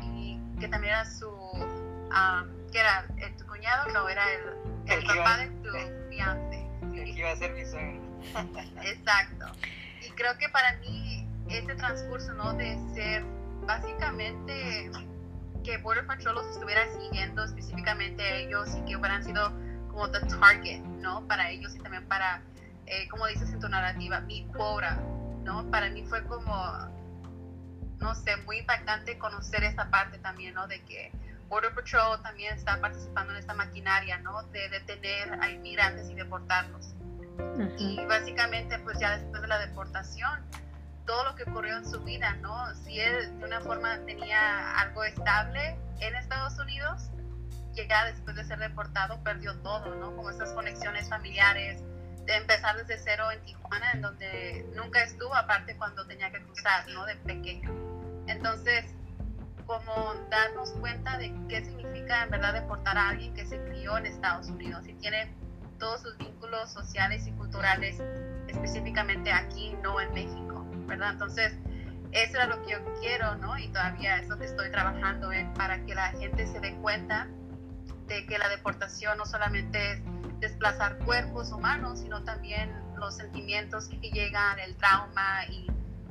y 0.00 0.38
que 0.60 0.68
también 0.68 0.94
era 0.94 1.04
su, 1.06 1.28
um, 1.28 2.70
que 2.70 2.78
era 2.78 3.08
tu 3.36 3.46
cuñado, 3.48 3.90
no, 3.92 4.08
era 4.08 4.22
el, 4.32 4.92
el, 4.92 5.06
papá 5.06 5.38
de 5.38 5.46
tu 5.48 5.72
fiance. 6.08 6.68
El 6.82 7.04
que 7.04 7.18
iba 7.18 7.32
a 7.32 7.36
ser 7.36 7.52
mi 7.52 7.64
suegro. 7.64 8.00
Exacto. 8.80 9.46
Y 10.06 10.10
creo 10.12 10.38
que 10.38 10.48
para 10.50 10.76
mí 10.76 11.26
este 11.48 11.74
transcurso, 11.74 12.32
¿no? 12.34 12.52
De 12.52 12.78
ser 12.94 13.24
básicamente 13.66 14.90
que 15.64 15.78
Border 15.78 16.06
Patrol 16.06 16.34
los 16.34 16.46
estuviera 16.48 16.82
siguiendo 17.00 17.42
específicamente 17.44 18.22
a 18.22 18.36
ellos 18.36 18.68
y 18.76 18.84
que 18.84 18.96
hubieran 18.96 19.24
sido 19.24 19.50
como 19.88 20.10
the 20.10 20.20
target, 20.20 20.80
¿no? 20.80 21.26
Para 21.26 21.50
ellos 21.50 21.74
y 21.74 21.78
también 21.78 22.06
para, 22.06 22.42
eh, 22.86 23.08
como 23.08 23.26
dices 23.26 23.52
en 23.52 23.60
tu 23.60 23.68
narrativa, 23.68 24.20
mi 24.20 24.46
quota, 24.48 24.98
¿no? 25.42 25.70
Para 25.70 25.88
mí 25.90 26.04
fue 26.06 26.22
como, 26.24 26.52
no 27.98 28.14
sé, 28.14 28.36
muy 28.38 28.58
impactante 28.58 29.18
conocer 29.18 29.64
esta 29.64 29.88
parte 29.90 30.18
también, 30.18 30.54
¿no? 30.54 30.66
De 30.66 30.82
que 30.82 31.12
Border 31.48 31.74
Patrol 31.74 32.20
también 32.22 32.54
está 32.54 32.80
participando 32.80 33.32
en 33.32 33.38
esta 33.38 33.54
maquinaria, 33.54 34.18
¿no? 34.18 34.42
De 34.44 34.68
detener 34.68 35.38
a 35.40 35.50
inmigrantes 35.50 36.10
y 36.10 36.14
deportarlos. 36.14 36.94
Y 37.78 38.04
básicamente, 38.06 38.78
pues 38.80 38.98
ya 38.98 39.16
después 39.16 39.42
de 39.42 39.48
la 39.48 39.58
deportación, 39.58 40.40
todo 41.06 41.24
lo 41.24 41.34
que 41.34 41.44
ocurrió 41.44 41.76
en 41.76 41.88
su 41.88 42.00
vida, 42.02 42.34
¿no? 42.36 42.74
Si 42.76 42.98
él 42.98 43.38
de 43.38 43.44
una 43.44 43.60
forma 43.60 43.98
tenía 44.06 44.78
algo 44.80 45.04
estable 45.04 45.76
en 46.00 46.14
Estados 46.14 46.58
Unidos, 46.58 47.10
ya 47.74 48.04
después 48.06 48.36
de 48.36 48.44
ser 48.44 48.58
deportado 48.58 49.22
perdió 49.22 49.56
todo, 49.60 49.94
¿no? 49.96 50.14
Como 50.16 50.30
esas 50.30 50.52
conexiones 50.52 51.08
familiares, 51.08 51.82
de 52.24 52.36
empezar 52.36 52.76
desde 52.76 52.98
cero 52.98 53.30
en 53.30 53.42
Tijuana, 53.42 53.92
en 53.92 54.00
donde 54.00 54.66
nunca 54.74 55.02
estuvo, 55.02 55.34
aparte 55.34 55.76
cuando 55.76 56.06
tenía 56.06 56.30
que 56.30 56.42
cruzar, 56.42 56.88
¿no? 56.88 57.04
De 57.04 57.16
pequeño. 57.16 57.70
Entonces, 58.26 58.86
como 59.66 60.14
darnos 60.30 60.70
cuenta 60.72 61.18
de 61.18 61.34
qué 61.48 61.64
significa 61.64 62.22
en 62.22 62.30
verdad 62.30 62.54
deportar 62.54 62.96
a 62.96 63.10
alguien 63.10 63.34
que 63.34 63.44
se 63.44 63.58
crió 63.64 63.98
en 63.98 64.06
Estados 64.06 64.48
Unidos 64.48 64.86
y 64.86 64.94
tiene 64.94 65.34
todos 65.78 66.02
sus 66.02 66.16
vínculos 66.16 66.72
sociales 66.72 67.26
y 67.26 67.32
culturales 67.32 68.00
específicamente 68.48 69.32
aquí, 69.32 69.76
no 69.82 70.00
en 70.00 70.12
México, 70.14 70.53
Entonces, 70.90 71.52
eso 72.12 72.40
es 72.40 72.48
lo 72.48 72.62
que 72.62 72.72
yo 72.72 72.94
quiero, 73.00 73.34
¿no? 73.36 73.58
Y 73.58 73.68
todavía 73.68 74.18
es 74.18 74.28
lo 74.28 74.38
que 74.38 74.44
estoy 74.44 74.70
trabajando 74.70 75.32
en 75.32 75.52
para 75.54 75.84
que 75.84 75.94
la 75.94 76.08
gente 76.12 76.46
se 76.46 76.60
dé 76.60 76.74
cuenta 76.76 77.28
de 78.06 78.26
que 78.26 78.38
la 78.38 78.48
deportación 78.48 79.18
no 79.18 79.26
solamente 79.26 79.92
es 79.92 80.00
desplazar 80.40 80.98
cuerpos 80.98 81.50
humanos, 81.52 82.00
sino 82.00 82.22
también 82.22 82.70
los 82.96 83.16
sentimientos 83.16 83.88
que 83.88 84.10
llegan, 84.10 84.58
el 84.58 84.76
trauma 84.76 85.46
y 85.46 85.66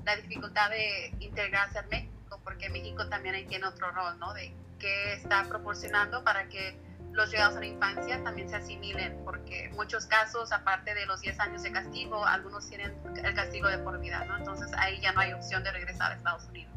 la 0.05 0.15
dificultad 0.15 0.69
de 0.69 1.13
integrarse 1.19 1.79
a 1.79 1.83
México, 1.83 2.39
porque 2.43 2.69
México 2.69 3.07
también 3.07 3.47
tiene 3.47 3.65
otro 3.65 3.91
rol, 3.91 4.19
¿no? 4.19 4.33
De 4.33 4.53
qué 4.79 5.13
está 5.13 5.43
proporcionando 5.45 6.23
para 6.23 6.49
que 6.49 6.77
los 7.13 7.31
llegados 7.31 7.55
a 7.55 7.59
la 7.59 7.67
infancia 7.67 8.21
también 8.23 8.49
se 8.49 8.55
asimilen, 8.55 9.17
porque 9.23 9.71
muchos 9.75 10.05
casos, 10.07 10.51
aparte 10.51 10.93
de 10.93 11.05
los 11.05 11.21
10 11.21 11.39
años 11.39 11.63
de 11.63 11.71
castigo, 11.71 12.25
algunos 12.25 12.67
tienen 12.67 12.93
el 13.23 13.33
castigo 13.33 13.67
de 13.67 13.77
por 13.77 13.99
vida, 13.99 14.25
¿no? 14.25 14.37
Entonces 14.37 14.71
ahí 14.77 14.99
ya 14.99 15.11
no 15.13 15.21
hay 15.21 15.33
opción 15.33 15.63
de 15.63 15.71
regresar 15.71 16.11
a 16.11 16.15
Estados 16.15 16.45
Unidos. 16.45 16.73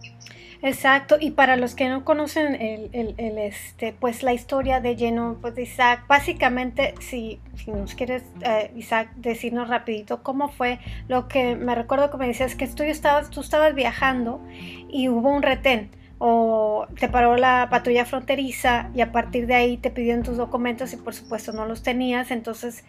Exacto, 0.62 1.16
y 1.20 1.32
para 1.32 1.56
los 1.56 1.74
que 1.74 1.88
no 1.88 2.04
conocen 2.04 2.54
el, 2.54 2.90
el, 2.92 3.38
este, 3.38 3.92
pues 3.92 4.22
la 4.22 4.32
historia 4.32 4.80
de 4.80 4.96
lleno 4.96 5.36
pues 5.40 5.56
Isaac, 5.58 6.06
básicamente, 6.08 6.94
si, 7.00 7.40
si 7.56 7.70
nos 7.70 7.94
quieres, 7.94 8.22
eh, 8.42 8.72
Isaac, 8.74 9.10
decirnos 9.16 9.68
rapidito 9.68 10.22
cómo 10.22 10.48
fue 10.48 10.78
lo 11.08 11.28
que 11.28 11.56
me 11.56 11.74
recuerdo 11.74 12.10
que 12.10 12.16
me 12.16 12.26
decías 12.26 12.54
que 12.54 12.66
tú 12.68 12.82
estabas, 12.84 13.30
tú 13.30 13.40
estabas 13.40 13.74
viajando 13.74 14.40
y 14.88 15.08
hubo 15.08 15.28
un 15.28 15.42
retén 15.42 15.90
o 16.18 16.86
te 16.98 17.08
paró 17.08 17.36
la 17.36 17.68
patrulla 17.70 18.04
fronteriza 18.04 18.90
y 18.94 19.00
a 19.00 19.12
partir 19.12 19.46
de 19.46 19.54
ahí 19.54 19.76
te 19.76 19.90
pidieron 19.90 20.22
tus 20.22 20.36
documentos 20.36 20.92
y 20.92 20.96
por 20.96 21.14
supuesto 21.14 21.52
no 21.52 21.66
los 21.66 21.82
tenías, 21.82 22.30
entonces 22.30 22.84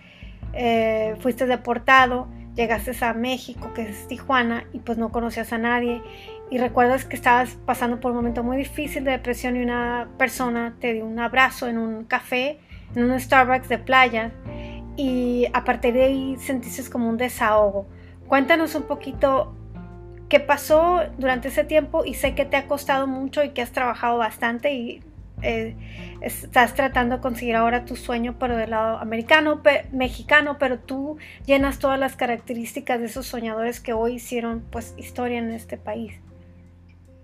eh, 0.54 1.16
fuiste 1.20 1.46
deportado, 1.46 2.28
llegaste 2.56 2.94
a 3.04 3.14
México, 3.14 3.74
que 3.74 3.84
es 3.84 4.08
Tijuana, 4.08 4.66
y 4.72 4.80
pues 4.80 4.98
no 4.98 5.12
conocías 5.12 5.52
a 5.52 5.58
nadie 5.58 6.02
y 6.50 6.58
recuerdas 6.58 7.04
que 7.04 7.16
estabas 7.16 7.58
pasando 7.66 8.00
por 8.00 8.12
un 8.12 8.18
momento 8.18 8.44
muy 8.44 8.58
difícil 8.58 9.04
de 9.04 9.12
depresión 9.12 9.58
y 9.58 9.62
una 9.62 10.08
persona 10.18 10.76
te 10.80 10.94
dio 10.94 11.06
un 11.06 11.20
abrazo 11.20 11.68
en 11.68 11.78
un 11.78 12.06
café, 12.06 12.60
en 12.96 13.04
un 13.04 13.20
Starbucks 13.20 13.68
de 13.68 13.78
playa 13.78 14.32
y 14.96 15.48
a 15.54 15.64
partir 15.66 15.94
de 15.94 16.04
ahí 16.04 16.38
sentiste 16.40 16.90
como 16.90 17.10
un 17.10 17.18
desahogo. 17.18 17.88
Cuéntanos 18.28 18.76
un 18.76 18.84
poquito 18.84 19.57
qué 20.30 20.40
pasó 20.40 21.02
durante 21.18 21.48
ese 21.48 21.64
tiempo 21.64 22.06
y 22.06 22.14
sé 22.14 22.36
que 22.36 22.46
te 22.46 22.58
ha 22.58 22.68
costado 22.68 23.08
mucho 23.08 23.44
y 23.44 23.50
que 23.50 23.62
has 23.62 23.72
trabajado 23.72 24.18
bastante 24.18 24.74
y 24.74 25.02
eh, 25.42 25.76
estás 26.22 26.74
tratando 26.74 27.18
de 27.18 27.22
conseguir 27.22 27.56
ahora 27.56 27.86
tu 27.86 27.96
sueño 27.96 28.36
pero 28.40 28.58
del 28.58 28.72
lado 28.72 28.98
americano, 28.98 29.62
mexicano, 29.92 30.58
pero 30.58 30.80
tú 30.80 31.18
llenas 31.46 31.80
todas 31.80 32.00
las 32.00 32.16
características 32.16 33.00
de 33.00 33.06
esos 33.06 33.28
soñadores 33.28 33.80
que 33.80 33.94
hoy 33.94 34.16
hicieron 34.16 34.66
pues 34.72 34.96
historia 34.98 35.40
en 35.40 35.52
este 35.52 35.78
país. 35.78 36.20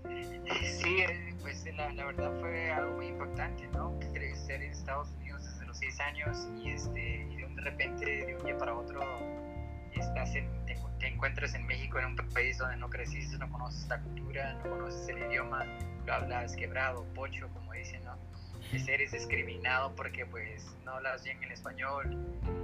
Sí, 0.04 1.00
eh, 1.00 1.34
pues 1.40 1.64
la, 1.76 1.92
la 1.92 2.06
verdad 2.06 2.32
fue 2.40 2.70
algo 2.70 2.96
muy 2.96 3.06
impactante, 3.08 3.66
¿no? 3.72 3.98
Crecer 4.12 4.62
en 4.62 4.70
Estados 4.70 5.10
Unidos 5.18 5.44
desde 5.44 5.66
los 5.66 5.76
seis 5.76 5.98
años 6.00 6.48
y, 6.62 6.70
este, 6.70 7.26
y 7.30 7.36
de 7.36 7.60
repente, 7.60 8.26
de 8.26 8.36
un 8.36 8.44
día 8.44 8.56
para 8.56 8.74
otro, 8.74 9.00
estás 9.92 10.34
en, 10.34 10.48
te 11.14 11.16
encuentras 11.16 11.54
en 11.54 11.64
México, 11.64 12.00
en 12.00 12.06
un 12.06 12.16
país 12.16 12.58
donde 12.58 12.76
no 12.76 12.90
creciste, 12.90 13.38
no 13.38 13.48
conoces 13.48 13.86
la 13.86 14.00
cultura, 14.00 14.52
no 14.54 14.70
conoces 14.70 15.08
el 15.08 15.18
idioma, 15.18 15.64
lo 16.04 16.12
hablas 16.12 16.56
quebrado, 16.56 17.04
pocho, 17.14 17.48
como 17.52 17.72
dicen, 17.72 18.02
¿no? 18.04 18.16
Eres 18.72 19.12
discriminado 19.12 19.94
porque 19.94 20.26
pues 20.26 20.76
no 20.84 20.94
hablas 20.94 21.22
bien 21.22 21.40
el 21.44 21.52
español 21.52 22.18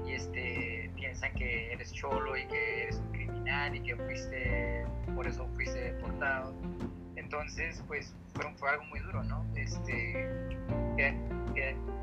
y 0.05 0.15
este, 0.15 0.91
piensan 0.97 1.33
que 1.35 1.73
eres 1.73 1.93
cholo 1.93 2.37
y 2.37 2.45
que 2.49 2.83
eres 2.83 2.97
un 2.97 3.13
criminal 3.13 3.77
y 3.77 3.83
que 3.83 3.95
fuiste, 3.95 4.85
por 5.15 5.29
eso 5.29 5.47
fuiste 5.55 5.81
deportado. 5.81 6.53
Entonces, 7.15 7.85
pues 7.87 8.13
fue, 8.35 8.53
fue 8.57 8.71
algo 8.71 8.85
muy 8.87 8.99
duro, 8.99 9.23
¿no? 9.23 9.47
Este, 9.55 10.29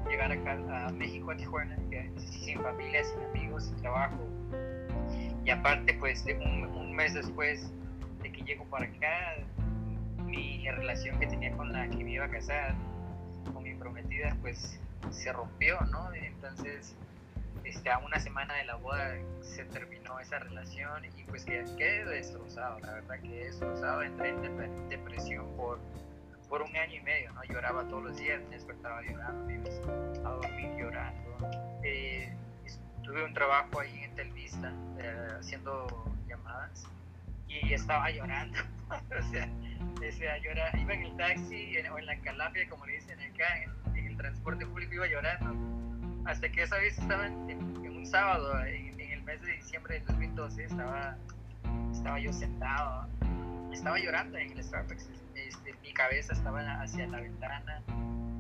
llegar 0.09 0.31
acá 0.31 0.87
a 0.87 0.91
México, 0.93 1.31
a 1.31 1.35
Tijuana, 1.35 1.77
sin 2.15 2.61
familia, 2.61 3.03
sin 3.03 3.21
amigos, 3.23 3.65
sin 3.65 3.75
trabajo, 3.77 4.36
y 5.47 5.49
aparte, 5.49 5.93
pues 5.93 6.25
un, 6.25 6.93
mes 6.93 7.13
después 7.13 7.71
de 8.21 8.31
que 8.33 8.41
llego 8.41 8.65
para 8.65 8.85
acá, 8.85 9.37
mi 10.25 10.69
relación 10.69 11.17
que 11.19 11.27
tenía 11.27 11.55
con 11.55 11.71
la 11.71 11.87
que 11.87 12.03
me 12.03 12.11
iba 12.11 12.25
a 12.25 12.29
casar, 12.29 12.75
con 13.53 13.63
mi 13.63 13.73
prometida, 13.75 14.35
pues 14.41 14.77
se 15.09 15.31
rompió, 15.31 15.79
¿no? 15.89 16.13
Entonces, 16.13 16.93
este, 17.63 17.89
a 17.89 17.99
una 17.99 18.19
semana 18.19 18.55
de 18.55 18.65
la 18.65 18.75
boda 18.75 19.15
se 19.39 19.63
terminó 19.65 20.19
esa 20.19 20.39
relación 20.39 21.05
y 21.05 21.23
pues 21.23 21.45
quedé, 21.45 22.03
destrozado, 22.03 22.79
la 22.79 22.95
verdad 22.95 23.19
que 23.21 23.45
destrozado, 23.45 24.01
entré 24.01 24.29
en 24.31 24.89
depresión 24.89 25.55
por, 25.55 25.79
por 26.49 26.61
un 26.61 26.75
año 26.75 26.95
y 26.95 27.01
medio, 27.03 27.31
¿no? 27.31 27.43
Lloraba 27.45 27.87
todos 27.87 28.03
los 28.03 28.17
días, 28.17 28.41
me 28.49 28.55
despertaba 28.55 29.01
llorando, 29.01 29.45
me 29.45 29.53
iba 29.53 30.29
a 30.29 30.33
dormir 30.33 30.75
llorando. 30.77 31.37
Eh, 31.83 32.35
tuve 33.07 33.23
un 33.23 33.33
trabajo 33.33 33.79
ahí 33.79 34.03
en 34.03 34.13
Telvista 34.15 34.73
eh, 34.99 35.27
haciendo 35.39 35.87
llamadas 36.27 36.85
y 37.47 37.73
estaba 37.73 38.11
llorando. 38.11 38.59
o 38.89 39.31
sea, 39.31 40.37
llora, 40.39 40.77
iba 40.77 40.93
en 40.93 41.03
el 41.03 41.15
taxi 41.15 41.77
o 41.89 41.97
en 41.97 42.05
la 42.05 42.19
calafia, 42.19 42.67
como 42.69 42.85
le 42.85 42.93
dicen 42.95 43.17
acá, 43.21 43.63
en, 43.95 44.07
el 44.07 44.17
transporte 44.17 44.65
público, 44.65 44.95
iba 44.95 45.07
llorando. 45.07 45.55
Hasta 46.29 46.49
que 46.49 46.63
esa 46.63 46.77
vez 46.77 46.97
estaba 46.97 47.27
en, 47.27 47.87
un 47.87 48.05
sábado, 48.05 48.61
en, 48.65 48.99
el 48.99 49.23
mes 49.23 49.41
de 49.41 49.53
diciembre 49.53 49.95
del 49.95 50.05
2012, 50.07 50.65
estaba, 50.65 51.17
estaba 51.93 52.19
yo 52.19 52.33
sentado, 52.33 53.07
estaba 53.71 53.97
llorando 53.97 54.37
en 54.37 54.51
el 54.51 54.63
Starbucks. 54.63 55.09
Este, 55.35 55.73
mi 55.81 55.93
cabeza 55.93 56.33
estaba 56.33 56.59
hacia 56.81 57.07
la 57.07 57.21
ventana, 57.21 57.81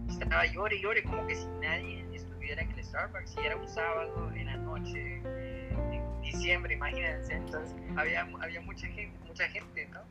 estaba 0.09 0.45
llore 0.45 0.75
y 0.77 0.81
llore, 0.81 1.03
como 1.03 1.25
que 1.27 1.35
si 1.35 1.47
nadie 1.61 2.05
estuviera 2.13 2.61
en 2.61 2.71
el 2.71 2.83
Starbucks. 2.83 3.35
Y 3.37 3.45
era 3.45 3.57
un 3.57 3.67
sábado 3.67 4.31
en 4.35 4.45
la 4.45 4.57
noche, 4.57 5.15
en 5.17 6.21
diciembre, 6.21 6.73
imagínense. 6.73 7.33
Entonces 7.33 7.75
había, 7.95 8.27
había 8.41 8.61
mucha 8.61 8.87
gente, 8.87 9.17
mucha 9.27 9.47
gente, 9.49 9.87
¿no? 9.91 10.01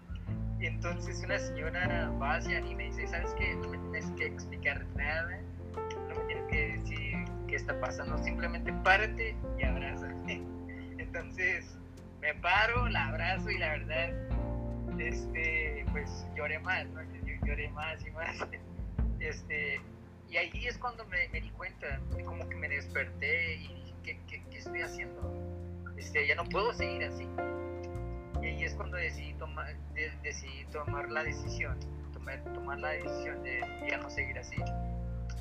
Entonces 0.60 1.22
una 1.22 1.38
señora 1.38 2.10
va 2.20 2.36
hacia 2.36 2.60
mí 2.62 2.70
y 2.70 2.74
me 2.74 2.84
dice, 2.84 3.06
¿sabes 3.06 3.34
qué? 3.38 3.54
No 3.56 3.68
me 3.68 3.78
tienes 3.78 4.10
que 4.12 4.26
explicar 4.26 4.86
nada, 4.96 5.38
no 6.08 6.14
me 6.14 6.24
tienes 6.26 6.44
que 6.50 6.78
decir 6.78 7.24
qué 7.46 7.56
está 7.56 7.78
pasando, 7.78 8.16
simplemente 8.18 8.72
párate 8.82 9.36
y 9.58 9.64
abrázame. 9.64 10.42
Entonces 10.98 11.76
me 12.20 12.34
paro, 12.34 12.88
la 12.88 13.08
abrazo 13.08 13.50
y 13.50 13.58
la 13.58 13.68
verdad, 13.68 14.14
este, 14.98 15.84
pues 15.92 16.26
lloré 16.34 16.58
más, 16.60 16.86
¿no? 16.88 17.02
Lloré 17.44 17.68
más 17.70 18.04
y 18.06 18.10
más. 18.12 18.38
Este, 19.20 19.80
y 20.28 20.36
ahí 20.36 20.66
es 20.66 20.78
cuando 20.78 21.04
me, 21.06 21.28
di 21.28 21.50
cuenta, 21.50 22.00
como 22.24 22.48
que 22.48 22.56
me 22.56 22.68
desperté 22.68 23.56
y 23.56 23.68
dije, 23.68 24.20
¿qué, 24.28 24.42
qué, 24.50 24.58
estoy 24.58 24.82
haciendo? 24.82 25.20
Este, 25.96 26.26
ya 26.26 26.34
no 26.34 26.44
puedo 26.44 26.72
seguir 26.72 27.04
así 27.04 27.26
y 28.42 28.46
ahí 28.46 28.64
es 28.64 28.74
cuando 28.74 28.96
decidí 28.96 29.34
tomar, 29.34 29.74
decidí 30.22 30.64
tomar 30.70 31.10
la 31.10 31.24
decisión, 31.24 31.78
tomar, 32.12 32.42
tomar 32.54 32.78
la 32.78 32.90
decisión 32.90 33.42
de 33.42 33.60
ya 33.88 33.98
no 33.98 34.10
seguir 34.10 34.38
así. 34.38 34.56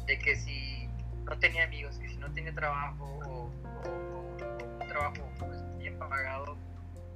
De 0.07 0.17
que 0.19 0.35
si 0.35 0.87
no 1.25 1.37
tenía 1.39 1.65
amigos, 1.65 1.97
que 1.99 2.09
si 2.09 2.17
no 2.17 2.31
tenía 2.33 2.53
trabajo 2.53 3.05
o, 3.25 3.45
un 3.45 4.87
trabajo 4.87 5.29
pues, 5.39 5.77
bien 5.77 5.97
pagado, 5.99 6.57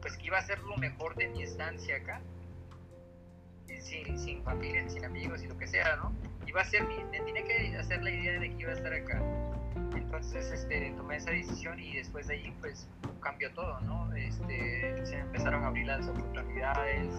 pues 0.01 0.17
que 0.17 0.27
iba 0.27 0.37
a 0.37 0.41
ser 0.43 0.59
lo 0.59 0.77
mejor 0.77 1.15
de 1.15 1.27
mi 1.29 1.43
estancia 1.43 1.97
acá. 1.97 2.21
Sin, 3.79 4.19
sin 4.19 4.43
familia, 4.43 4.87
sin 4.89 5.05
amigos 5.05 5.41
y 5.43 5.47
lo 5.47 5.57
que 5.57 5.67
sea, 5.67 5.95
¿no? 5.95 6.13
Iba 6.49 6.61
a 6.61 6.65
ser 6.65 6.83
mi, 6.87 6.95
tenía 7.11 7.43
que 7.43 7.77
hacer 7.77 8.01
la 8.01 8.09
idea 8.09 8.39
de 8.39 8.49
que 8.49 8.63
iba 8.63 8.71
a 8.71 8.73
estar 8.73 8.91
acá. 8.91 9.21
Entonces 9.95 10.51
este, 10.51 10.89
tomé 10.97 11.17
esa 11.17 11.29
decisión 11.29 11.79
y 11.79 11.97
después 11.97 12.25
de 12.25 12.33
ahí 12.33 12.51
pues 12.59 12.87
cambió 13.21 13.53
todo, 13.53 13.79
¿no? 13.81 14.11
Este, 14.15 15.05
se 15.05 15.19
empezaron 15.19 15.63
a 15.63 15.67
abrir 15.67 15.85
las 15.85 16.07
oportunidades 16.07 17.13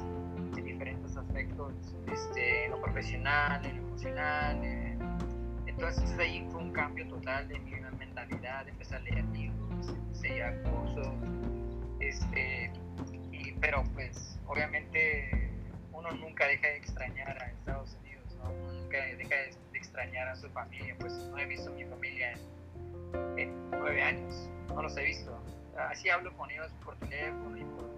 en 0.57 0.65
diferentes 0.65 1.17
aspectos, 1.17 1.73
este, 2.13 2.65
en 2.65 2.73
lo 2.73 2.83
profesional, 2.83 3.65
en 3.65 3.77
lo 3.77 3.83
emocional. 3.87 4.65
entonces 5.65 6.17
de 6.17 6.25
ahí 6.25 6.49
fue 6.51 6.63
un 6.63 6.73
cambio 6.73 7.07
total 7.07 7.47
de 7.47 7.61
mi 7.61 7.71
mentalidad, 8.01 8.69
empecé 8.69 8.97
a 8.97 8.99
leer 8.99 9.25
libros, 9.27 9.91
empecé 9.91 10.43
a 10.43 10.61
cursos, 10.65 11.15
este, 12.01 12.73
y, 13.31 13.53
pero 13.61 13.85
pues 13.95 14.41
obviamente 14.49 15.53
uno 15.93 16.11
nunca 16.11 16.49
deja 16.49 16.67
de 16.67 16.79
extrañar 16.79 17.41
a 17.41 17.47
Estados 17.47 17.97
Unidos, 18.03 18.37
¿no? 18.43 18.80
Deja 18.99 19.35
de, 19.35 19.55
extrañar 19.75 20.29
a 20.29 20.37
su 20.37 20.49
familia, 20.51 20.95
pues 20.99 21.13
no 21.15 21.39
he 21.39 21.47
visto 21.47 21.71
a 21.71 21.73
mi 21.75 21.85
familia 21.85 22.35
en 23.37 23.71
nueve 23.71 24.03
años, 24.03 24.49
no 24.69 24.83
los 24.83 24.97
he 24.97 25.05
visto 25.05 25.41
así 25.89 26.09
hablo 26.09 26.33
con 26.37 26.51
ellos 26.51 26.71
por 26.85 26.97
teléfono 26.97 27.57
y 27.57 27.65
por 27.65 27.91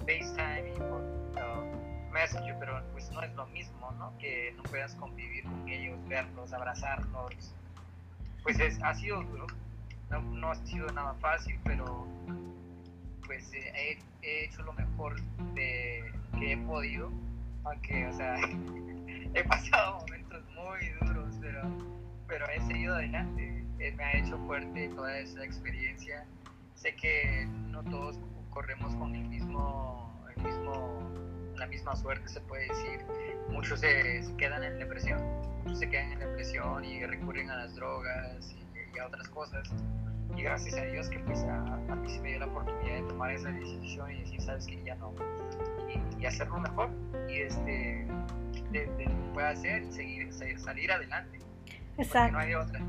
FaceTime 0.00 0.74
y 0.74 0.78
por 0.78 1.00
uh, 1.00 2.12
Messenger, 2.12 2.56
pero 2.58 2.82
pues 2.92 3.10
no 3.10 3.22
es 3.22 3.32
lo 3.34 3.46
mismo, 3.46 3.90
¿no? 3.92 4.16
Que 4.18 4.52
no 4.56 4.62
puedas 4.64 4.94
convivir 4.94 5.44
con 5.44 5.68
ellos, 5.68 5.98
verlos, 6.08 6.52
abrazarlos. 6.52 7.54
Pues 8.42 8.58
es, 8.58 8.82
ha 8.82 8.94
sido 8.94 9.22
duro, 9.22 9.46
no, 10.10 10.20
no 10.20 10.50
ha 10.50 10.54
sido 10.66 10.90
nada 10.92 11.14
fácil, 11.14 11.58
pero 11.64 12.06
pues 13.26 13.52
he, 13.52 13.98
he 14.22 14.44
hecho 14.44 14.62
lo 14.62 14.72
mejor 14.72 15.20
de, 15.54 16.12
que 16.38 16.52
he 16.52 16.56
podido, 16.56 17.12
aunque, 17.64 18.06
o 18.06 18.12
sea, 18.12 18.36
he 19.34 19.44
pasado 19.44 20.00
momentos 20.00 20.19
muy 20.64 21.08
duros, 21.08 21.36
pero, 21.40 21.62
pero 22.26 22.46
he 22.48 22.60
seguido 22.60 22.94
adelante, 22.94 23.64
me 23.78 24.04
ha 24.04 24.18
hecho 24.18 24.38
fuerte 24.46 24.88
toda 24.90 25.18
esa 25.18 25.44
experiencia. 25.44 26.26
Sé 26.74 26.94
que 26.96 27.46
no 27.46 27.82
todos 27.84 28.18
corremos 28.50 28.94
con 28.96 29.14
el 29.14 29.24
mismo, 29.28 30.12
el 30.36 30.42
mismo, 30.42 31.10
la 31.56 31.66
misma 31.66 31.96
suerte, 31.96 32.28
se 32.28 32.40
puede 32.42 32.68
decir. 32.68 33.00
Muchos 33.48 33.80
se, 33.80 34.22
quedan 34.38 34.62
en 34.62 34.78
depresión, 34.78 35.20
muchos 35.64 35.78
se 35.78 35.88
quedan 35.88 36.12
en 36.12 36.18
depresión 36.20 36.84
y 36.84 37.04
recurren 37.04 37.50
a 37.50 37.56
las 37.56 37.74
drogas 37.74 38.54
y, 38.94 38.98
a 38.98 39.06
otras 39.06 39.28
cosas. 39.28 39.68
Y 40.36 40.42
gracias 40.42 40.74
a 40.76 40.84
Dios 40.84 41.08
que 41.08 41.18
pues 41.20 41.42
a, 41.44 41.76
mí 41.96 42.08
se 42.08 42.20
me 42.20 42.30
dio 42.30 42.40
la 42.40 42.46
oportunidad 42.46 42.96
de 42.96 43.02
tomar 43.02 43.32
esa 43.32 43.50
decisión 43.50 44.10
y 44.12 44.20
decir, 44.20 44.40
sabes 44.40 44.66
que 44.66 44.82
ya 44.84 44.94
no, 44.96 45.14
y, 46.18 46.26
hacerlo 46.26 46.60
mejor. 46.60 46.90
Y 47.28 47.40
este, 47.40 47.89
hacer 49.52 49.82
y 49.82 49.92
seguir, 49.92 50.60
salir 50.60 50.92
adelante. 50.92 51.38
Exacto. 51.98 52.32
no 52.32 52.38
hay 52.38 52.54
otra. 52.54 52.80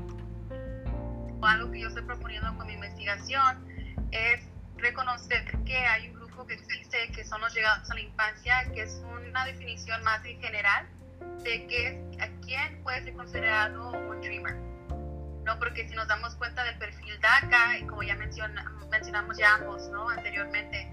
Algo 1.42 1.70
que 1.72 1.80
yo 1.80 1.88
estoy 1.88 2.04
proponiendo 2.04 2.56
con 2.56 2.66
mi 2.66 2.74
investigación 2.74 3.66
es 4.12 4.40
reconocer 4.76 5.44
que 5.64 5.76
hay 5.76 6.08
un 6.08 6.14
grupo 6.14 6.46
que 6.46 6.54
existe 6.54 7.10
que 7.14 7.24
son 7.24 7.40
los 7.40 7.54
llegados 7.54 7.90
a 7.90 7.94
la 7.94 8.00
infancia, 8.00 8.70
que 8.72 8.82
es 8.82 9.02
una 9.28 9.44
definición 9.44 10.02
más 10.02 10.24
en 10.24 10.40
general 10.40 10.86
de 11.42 11.66
que 11.66 12.18
a 12.20 12.28
quién 12.44 12.82
puede 12.82 13.02
ser 13.02 13.14
considerado 13.14 13.92
un 13.92 14.20
dreamer. 14.20 14.54
¿no? 15.44 15.58
Porque 15.58 15.88
si 15.88 15.94
nos 15.94 16.06
damos 16.06 16.34
cuenta 16.36 16.64
del 16.64 16.78
perfil 16.78 17.18
DACA, 17.20 17.78
y 17.78 17.86
como 17.86 18.02
ya 18.02 18.16
mencionamos 18.16 19.36
ya 19.36 19.54
ambos 19.54 19.88
¿no? 19.88 20.08
anteriormente, 20.08 20.90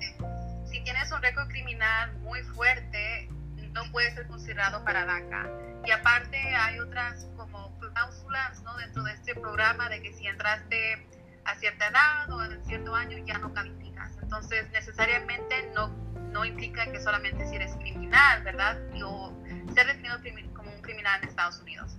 si 0.66 0.84
tienes 0.84 1.12
un 1.12 1.22
récord 1.22 1.48
criminal 1.50 2.18
muy 2.20 2.42
fuerte, 2.42 3.30
no 3.74 3.92
puede 3.92 4.14
ser 4.14 4.28
considerado 4.28 4.84
para 4.84 5.06
DACA. 5.06 5.50
Y 5.86 5.92
aparte 5.92 6.38
hay 6.38 6.80
otras 6.80 7.28
como 7.38 7.78
cláusulas 7.80 8.62
¿no? 8.64 8.76
dentro 8.78 9.04
de 9.04 9.14
este 9.14 9.36
programa 9.36 9.90
de 9.90 10.02
que 10.02 10.14
si 10.14 10.28
entraste 10.28 11.08
a 11.46 11.56
cierta 11.56 11.88
edad 11.88 12.32
o 12.32 12.44
en 12.44 12.64
cierto 12.66 12.96
año 12.96 13.18
ya 13.26 13.38
no 13.38 13.54
calificas. 13.54 14.18
Entonces, 14.22 14.70
necesariamente 14.72 15.72
no, 15.74 15.88
no 16.32 16.46
implica 16.46 16.92
que 16.92 17.00
solamente 17.00 17.48
si 17.48 17.56
eres 17.56 17.76
criminal, 17.78 18.44
¿verdad? 18.44 18.78
O 19.04 19.34
ser 19.74 19.88
definido 19.88 20.18
como 20.54 20.72
un 20.72 20.82
criminal 20.82 21.22
en 21.24 21.30
Estados 21.30 21.60
Unidos. 21.62 21.98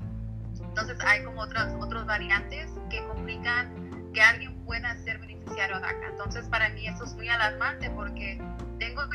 Entonces, 0.60 0.98
hay 1.04 1.24
como 1.24 1.40
otras, 1.40 1.74
otras 1.80 2.06
variantes 2.06 2.70
que 2.90 3.04
complican 3.06 4.12
que 4.12 4.22
alguien 4.22 4.64
pueda 4.64 4.96
ser 4.98 5.18
beneficiario 5.18 5.76
de 5.76 5.82
DACA. 5.82 6.06
Entonces, 6.10 6.46
para 6.48 6.68
mí 6.70 6.86
eso 6.86 7.04
es 7.04 7.14
muy 7.14 7.28
alarmante 7.28 7.90
porque 7.90 8.40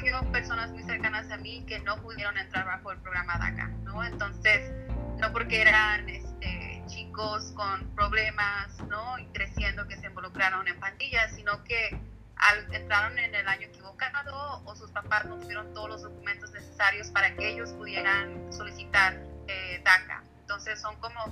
yo 0.06 0.32
personas 0.32 0.72
muy 0.72 0.84
cercanas 0.84 1.30
a 1.32 1.38
mí 1.38 1.64
que 1.68 1.80
no 1.80 2.02
pudieron 2.02 2.38
entrar 2.38 2.66
bajo 2.66 2.92
el 2.92 3.00
programa 3.00 3.38
DACA, 3.38 3.68
¿no? 3.84 4.04
Entonces, 4.04 4.72
no 5.18 5.32
porque 5.32 5.62
eran 5.62 6.08
este, 6.10 6.84
chicos 6.88 7.52
con 7.56 7.90
problemas, 7.96 8.80
¿no? 8.88 9.18
Y 9.20 9.26
creciendo 9.28 9.88
que 9.88 9.98
se 9.98 10.08
involucraron 10.08 10.68
en 10.68 10.80
pandillas, 10.80 11.34
sino 11.36 11.64
que 11.64 12.00
al, 12.36 12.74
entraron 12.74 13.18
en 13.18 13.34
el 13.34 13.48
año 13.48 13.68
equivocado 13.68 14.62
o 14.66 14.76
sus 14.76 14.92
papás 14.92 15.26
no 15.26 15.38
tuvieron 15.38 15.74
todos 15.74 15.90
los 15.90 16.02
documentos 16.04 16.52
necesarios 16.52 17.10
para 17.10 17.34
que 17.36 17.50
ellos 17.50 17.72
pudieran 17.72 18.52
solicitar 18.52 19.20
eh, 19.48 19.82
DACA. 19.84 20.24
Entonces 20.42 20.80
son 20.80 20.96
como 21.00 21.26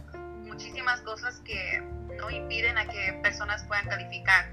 muchísimas 0.44 1.02
cosas 1.02 1.40
que 1.42 1.82
no 2.18 2.30
impiden 2.30 2.78
a 2.78 2.88
que 2.88 3.20
personas 3.22 3.64
puedan 3.66 3.88
calificar. 3.88 4.50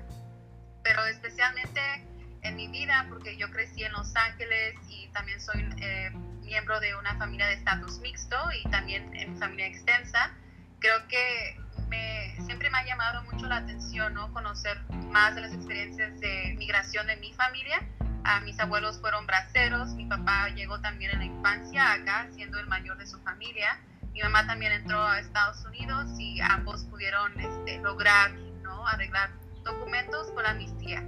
Pero 0.82 1.04
especialmente 1.06 2.09
en 2.42 2.56
mi 2.56 2.68
vida, 2.68 3.06
porque 3.08 3.36
yo 3.36 3.50
crecí 3.50 3.84
en 3.84 3.92
Los 3.92 4.14
Ángeles 4.16 4.74
y 4.88 5.08
también 5.08 5.40
soy 5.40 5.68
eh, 5.80 6.10
miembro 6.42 6.80
de 6.80 6.94
una 6.96 7.14
familia 7.16 7.46
de 7.46 7.54
estatus 7.54 7.98
mixto 8.00 8.36
y 8.52 8.68
también 8.70 9.14
en 9.14 9.38
familia 9.38 9.66
extensa, 9.66 10.32
creo 10.80 11.06
que 11.08 11.60
me, 11.88 12.34
siempre 12.44 12.70
me 12.70 12.78
ha 12.78 12.84
llamado 12.84 13.22
mucho 13.24 13.46
la 13.46 13.58
atención 13.58 14.14
¿no? 14.14 14.32
conocer 14.32 14.80
más 15.12 15.34
de 15.34 15.42
las 15.42 15.52
experiencias 15.52 16.18
de 16.20 16.54
migración 16.58 17.06
de 17.06 17.16
mi 17.16 17.32
familia. 17.34 17.82
a 18.24 18.40
mis 18.40 18.58
abuelos 18.60 19.00
fueron 19.00 19.26
braceros, 19.26 19.94
mi 19.94 20.06
papá 20.06 20.48
llegó 20.50 20.80
también 20.80 21.12
en 21.12 21.18
la 21.20 21.24
infancia 21.24 21.92
acá, 21.92 22.28
siendo 22.34 22.58
el 22.58 22.66
mayor 22.66 22.98
de 22.98 23.06
su 23.06 23.18
familia. 23.20 23.80
Mi 24.12 24.20
mamá 24.22 24.46
también 24.46 24.72
entró 24.72 25.00
a 25.02 25.20
Estados 25.20 25.64
Unidos 25.64 26.10
y 26.18 26.40
ambos 26.40 26.84
pudieron 26.84 27.38
este, 27.40 27.78
lograr 27.78 28.32
¿no? 28.62 28.86
arreglar 28.86 29.30
documentos 29.64 30.30
con 30.32 30.42
la 30.42 30.50
amnistía. 30.50 31.02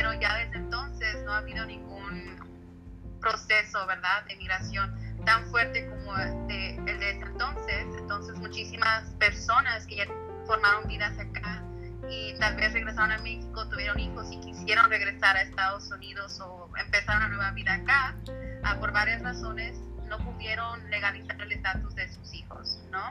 Pero 0.00 0.14
ya 0.14 0.34
desde 0.38 0.56
entonces 0.56 1.22
no 1.26 1.34
ha 1.34 1.38
habido 1.38 1.66
ningún 1.66 3.18
proceso, 3.20 3.86
¿verdad?, 3.86 4.24
de 4.28 4.36
migración 4.36 4.96
tan 5.26 5.44
fuerte 5.50 5.90
como 5.90 6.16
el 6.16 6.46
de, 6.46 6.76
el 6.76 6.98
de 6.98 7.10
ese 7.10 7.20
entonces. 7.20 7.86
Entonces, 7.98 8.34
muchísimas 8.36 9.10
personas 9.18 9.86
que 9.86 9.96
ya 9.96 10.06
formaron 10.46 10.88
vidas 10.88 11.18
acá 11.18 11.62
y 12.08 12.32
tal 12.38 12.56
vez 12.56 12.72
regresaron 12.72 13.12
a 13.12 13.18
México, 13.18 13.68
tuvieron 13.68 14.00
hijos 14.00 14.32
y 14.32 14.40
quisieron 14.40 14.88
regresar 14.88 15.36
a 15.36 15.42
Estados 15.42 15.90
Unidos 15.90 16.40
o 16.40 16.70
empezar 16.78 17.18
una 17.18 17.28
nueva 17.28 17.50
vida 17.50 17.74
acá, 17.74 18.16
ah, 18.64 18.76
por 18.80 18.92
varias 18.92 19.20
razones 19.20 19.78
no 20.08 20.16
pudieron 20.24 20.88
legalizar 20.88 21.38
el 21.42 21.52
estatus 21.52 21.94
de 21.94 22.10
sus 22.10 22.32
hijos, 22.32 22.82
¿no? 22.90 23.02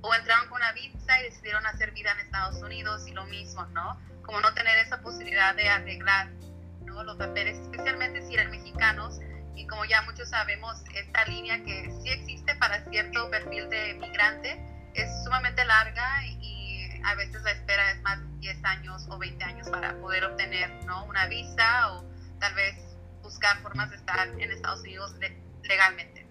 O 0.00 0.14
entraron 0.14 0.48
con 0.48 0.56
una 0.56 0.72
visa 0.72 1.20
y 1.20 1.24
decidieron 1.24 1.66
hacer 1.66 1.90
vida 1.90 2.12
en 2.12 2.20
Estados 2.20 2.62
Unidos 2.62 3.06
y 3.06 3.12
lo 3.12 3.26
mismo, 3.26 3.66
¿no? 3.66 4.00
Como 4.28 4.42
no 4.42 4.52
tener 4.52 4.76
esa 4.76 5.00
posibilidad 5.00 5.54
de 5.54 5.70
arreglar 5.70 6.28
¿no? 6.84 7.02
los 7.02 7.16
papeles, 7.16 7.56
especialmente 7.60 8.20
si 8.26 8.34
eran 8.34 8.50
mexicanos. 8.50 9.20
Y 9.56 9.66
como 9.66 9.86
ya 9.86 10.02
muchos 10.02 10.28
sabemos, 10.28 10.82
esta 10.94 11.24
línea 11.24 11.64
que 11.64 11.90
sí 12.02 12.10
existe 12.10 12.54
para 12.56 12.84
cierto 12.90 13.30
perfil 13.30 13.70
de 13.70 13.94
migrante 13.94 14.62
es 14.92 15.08
sumamente 15.24 15.64
larga 15.64 16.26
y 16.26 16.90
a 17.04 17.14
veces 17.14 17.40
la 17.42 17.52
espera 17.52 17.90
es 17.90 18.02
más 18.02 18.20
de 18.20 18.38
10 18.40 18.64
años 18.66 19.06
o 19.08 19.16
20 19.16 19.42
años 19.42 19.70
para 19.70 19.98
poder 19.98 20.26
obtener 20.26 20.68
¿no? 20.84 21.06
una 21.06 21.26
visa 21.28 21.94
o 21.94 22.04
tal 22.38 22.52
vez 22.52 22.76
buscar 23.22 23.56
formas 23.62 23.88
de 23.88 23.96
estar 23.96 24.28
en 24.28 24.50
Estados 24.50 24.80
Unidos 24.80 25.14
legalmente. 25.62 26.28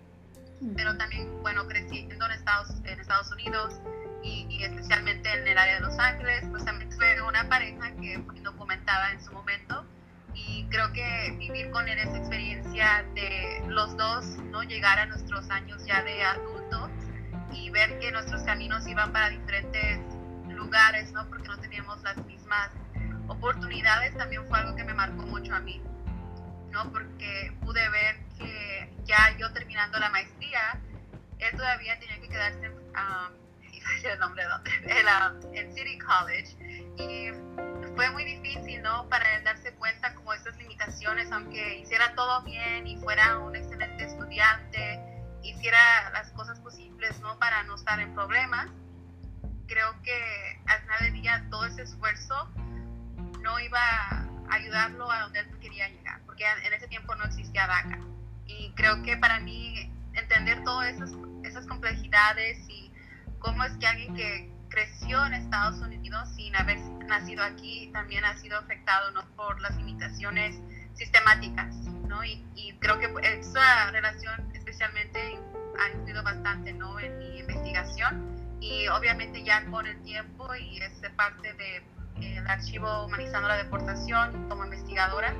Pero 0.75 0.95
también, 0.97 1.41
bueno, 1.41 1.67
creciendo 1.67 2.27
en 2.27 2.31
Estados, 2.31 2.69
en 2.83 2.99
Estados 2.99 3.31
Unidos 3.31 3.73
y, 4.23 4.63
especialmente 4.63 5.31
en 5.31 5.47
el 5.47 5.57
área 5.57 5.75
de 5.75 5.81
Los 5.81 5.97
Ángeles, 5.99 6.43
pues 6.49 6.65
también 6.65 6.89
tuve 6.89 7.21
una 7.21 7.47
pareja 7.49 7.91
que 8.01 8.19
fue 8.25 8.39
documentada 8.41 9.11
en 9.11 9.23
su 9.23 9.31
momento 9.31 9.85
y 10.33 10.67
creo 10.69 10.91
que 10.93 11.35
vivir 11.37 11.71
con 11.71 11.87
él 11.87 11.97
esa 11.99 12.17
experiencia 12.17 13.05
de 13.15 13.63
los 13.67 13.95
dos, 13.97 14.25
¿no? 14.51 14.63
Llegar 14.63 14.99
a 14.99 15.05
nuestros 15.05 15.49
años 15.49 15.83
ya 15.85 16.03
de 16.03 16.23
adultos 16.23 16.89
y 17.53 17.69
ver 17.69 17.99
que 17.99 18.11
nuestros 18.11 18.43
caminos 18.43 18.87
iban 18.87 19.11
para 19.11 19.29
diferentes 19.29 19.99
lugares, 20.49 21.11
¿no? 21.11 21.27
Porque 21.29 21.47
no 21.47 21.59
teníamos 21.59 22.01
las 22.03 22.17
mismas 22.25 22.69
oportunidades, 23.27 24.15
también 24.17 24.45
fue 24.47 24.59
algo 24.59 24.75
que 24.75 24.83
me 24.83 24.93
marcó 24.93 25.25
mucho 25.25 25.53
a 25.53 25.59
mí, 25.59 25.81
¿no? 26.71 26.91
Porque 26.91 27.53
pude 27.61 27.87
ver 27.89 28.17
que 28.37 28.93
ya 29.05 29.35
yo 29.37 29.51
terminando 29.53 29.99
la 29.99 30.09
maestría, 30.09 30.79
él 31.39 31.55
todavía 31.55 31.99
tenía 31.99 32.19
que 32.19 32.29
quedarse, 32.29 32.69
um, 32.69 33.46
el 34.03 34.19
nombre 34.19 34.43
de 34.43 34.49
dónde, 34.49 34.71
um, 35.47 35.55
en 35.55 35.73
City 35.73 35.97
College. 35.99 36.55
Y 36.97 37.31
fue 37.95 38.09
muy 38.11 38.23
difícil, 38.23 38.81
¿no? 38.81 39.07
Para 39.09 39.35
él 39.35 39.43
darse 39.43 39.73
cuenta 39.75 40.13
como 40.15 40.33
esas 40.33 40.55
limitaciones, 40.57 41.31
aunque 41.31 41.79
hiciera 41.79 42.13
todo 42.15 42.43
bien 42.43 42.87
y 42.87 42.97
fuera 42.97 43.37
un 43.39 43.55
excelente 43.55 44.05
estudiante, 44.05 44.99
hiciera 45.43 46.09
las 46.11 46.31
cosas 46.31 46.59
posibles, 46.59 47.19
¿no? 47.21 47.37
Para 47.39 47.63
no 47.63 47.75
estar 47.75 47.99
en 47.99 48.13
problemas. 48.13 48.67
Creo 49.67 50.01
que 50.01 50.61
al 50.67 50.81
final 50.81 50.99
del 51.01 51.13
día 51.13 51.47
todo 51.49 51.65
ese 51.65 51.83
esfuerzo 51.83 52.49
no 53.41 53.59
iba 53.59 53.79
a 53.79 54.27
ayudarlo 54.49 55.11
a 55.11 55.21
donde 55.21 55.39
él 55.39 55.59
quería 55.59 55.89
llegar, 55.89 56.21
porque 56.25 56.45
en 56.63 56.73
ese 56.73 56.87
tiempo 56.87 57.15
no 57.15 57.25
existía 57.25 57.67
DACA 57.67 57.99
y 58.47 58.71
creo 58.75 59.01
que 59.03 59.17
para 59.17 59.39
mí 59.39 59.91
entender 60.13 60.63
todas 60.63 60.93
esas, 60.93 61.11
esas 61.43 61.67
complejidades 61.67 62.57
y 62.69 62.86
cómo 63.39 63.63
es 63.63 63.73
que 63.77 63.87
alguien 63.87 64.15
que 64.15 64.51
creció 64.69 65.25
en 65.25 65.33
Estados 65.33 65.79
Unidos 65.79 66.29
sin 66.35 66.55
haber 66.55 66.77
nacido 67.07 67.43
aquí 67.43 67.89
también 67.93 68.25
ha 68.25 68.37
sido 68.37 68.57
afectado 68.57 69.11
¿no? 69.11 69.25
por 69.35 69.59
las 69.61 69.75
limitaciones 69.77 70.59
sistemáticas, 70.93 71.75
¿no? 72.07 72.23
Y, 72.23 72.43
y, 72.55 72.73
creo 72.79 72.99
que 72.99 73.13
esa 73.39 73.91
relación 73.91 74.51
especialmente 74.53 75.39
ha 75.79 75.89
influido 75.95 76.23
bastante, 76.23 76.73
¿no? 76.73 76.99
En 76.99 77.17
mi 77.19 77.39
investigación 77.39 78.37
y 78.59 78.87
obviamente 78.87 79.43
ya 79.43 79.63
con 79.65 79.85
el 79.85 80.01
tiempo 80.01 80.53
y 80.55 80.79
es 80.79 80.99
parte 81.15 81.53
del 81.53 81.83
de, 82.19 82.37
el 82.37 82.47
archivo 82.47 83.05
Humanizando 83.05 83.47
la 83.47 83.57
Deportación 83.57 84.49
como 84.49 84.65
investigadora, 84.65 85.33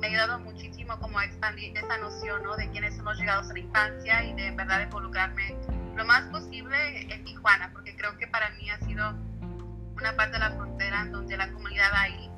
me 0.00 0.06
ha 0.06 0.10
ayudado 0.10 0.40
muchísimo 0.40 0.98
como 0.98 1.18
a 1.18 1.24
expandir 1.24 1.76
esa 1.78 1.96
noción 1.98 2.42
¿no? 2.42 2.56
de 2.56 2.68
quiénes 2.70 2.98
hemos 2.98 3.16
llegado 3.18 3.48
a 3.48 3.52
la 3.52 3.58
infancia 3.58 4.24
y 4.24 4.34
de 4.34 4.48
en 4.48 4.56
verdad 4.56 4.82
involucrarme 4.82 5.56
lo 5.96 6.04
más 6.04 6.24
posible 6.30 7.12
en 7.12 7.24
Tijuana, 7.24 7.70
porque 7.72 7.96
creo 7.96 8.16
que 8.18 8.26
para 8.26 8.50
mí 8.50 8.68
ha 8.70 8.78
sido 8.80 9.10
una 9.96 10.16
parte 10.16 10.32
de 10.32 10.38
la 10.40 10.50
frontera 10.50 11.02
en 11.02 11.12
donde 11.12 11.36
la 11.36 11.52
comunidad 11.52 11.92
ahí 11.94 12.30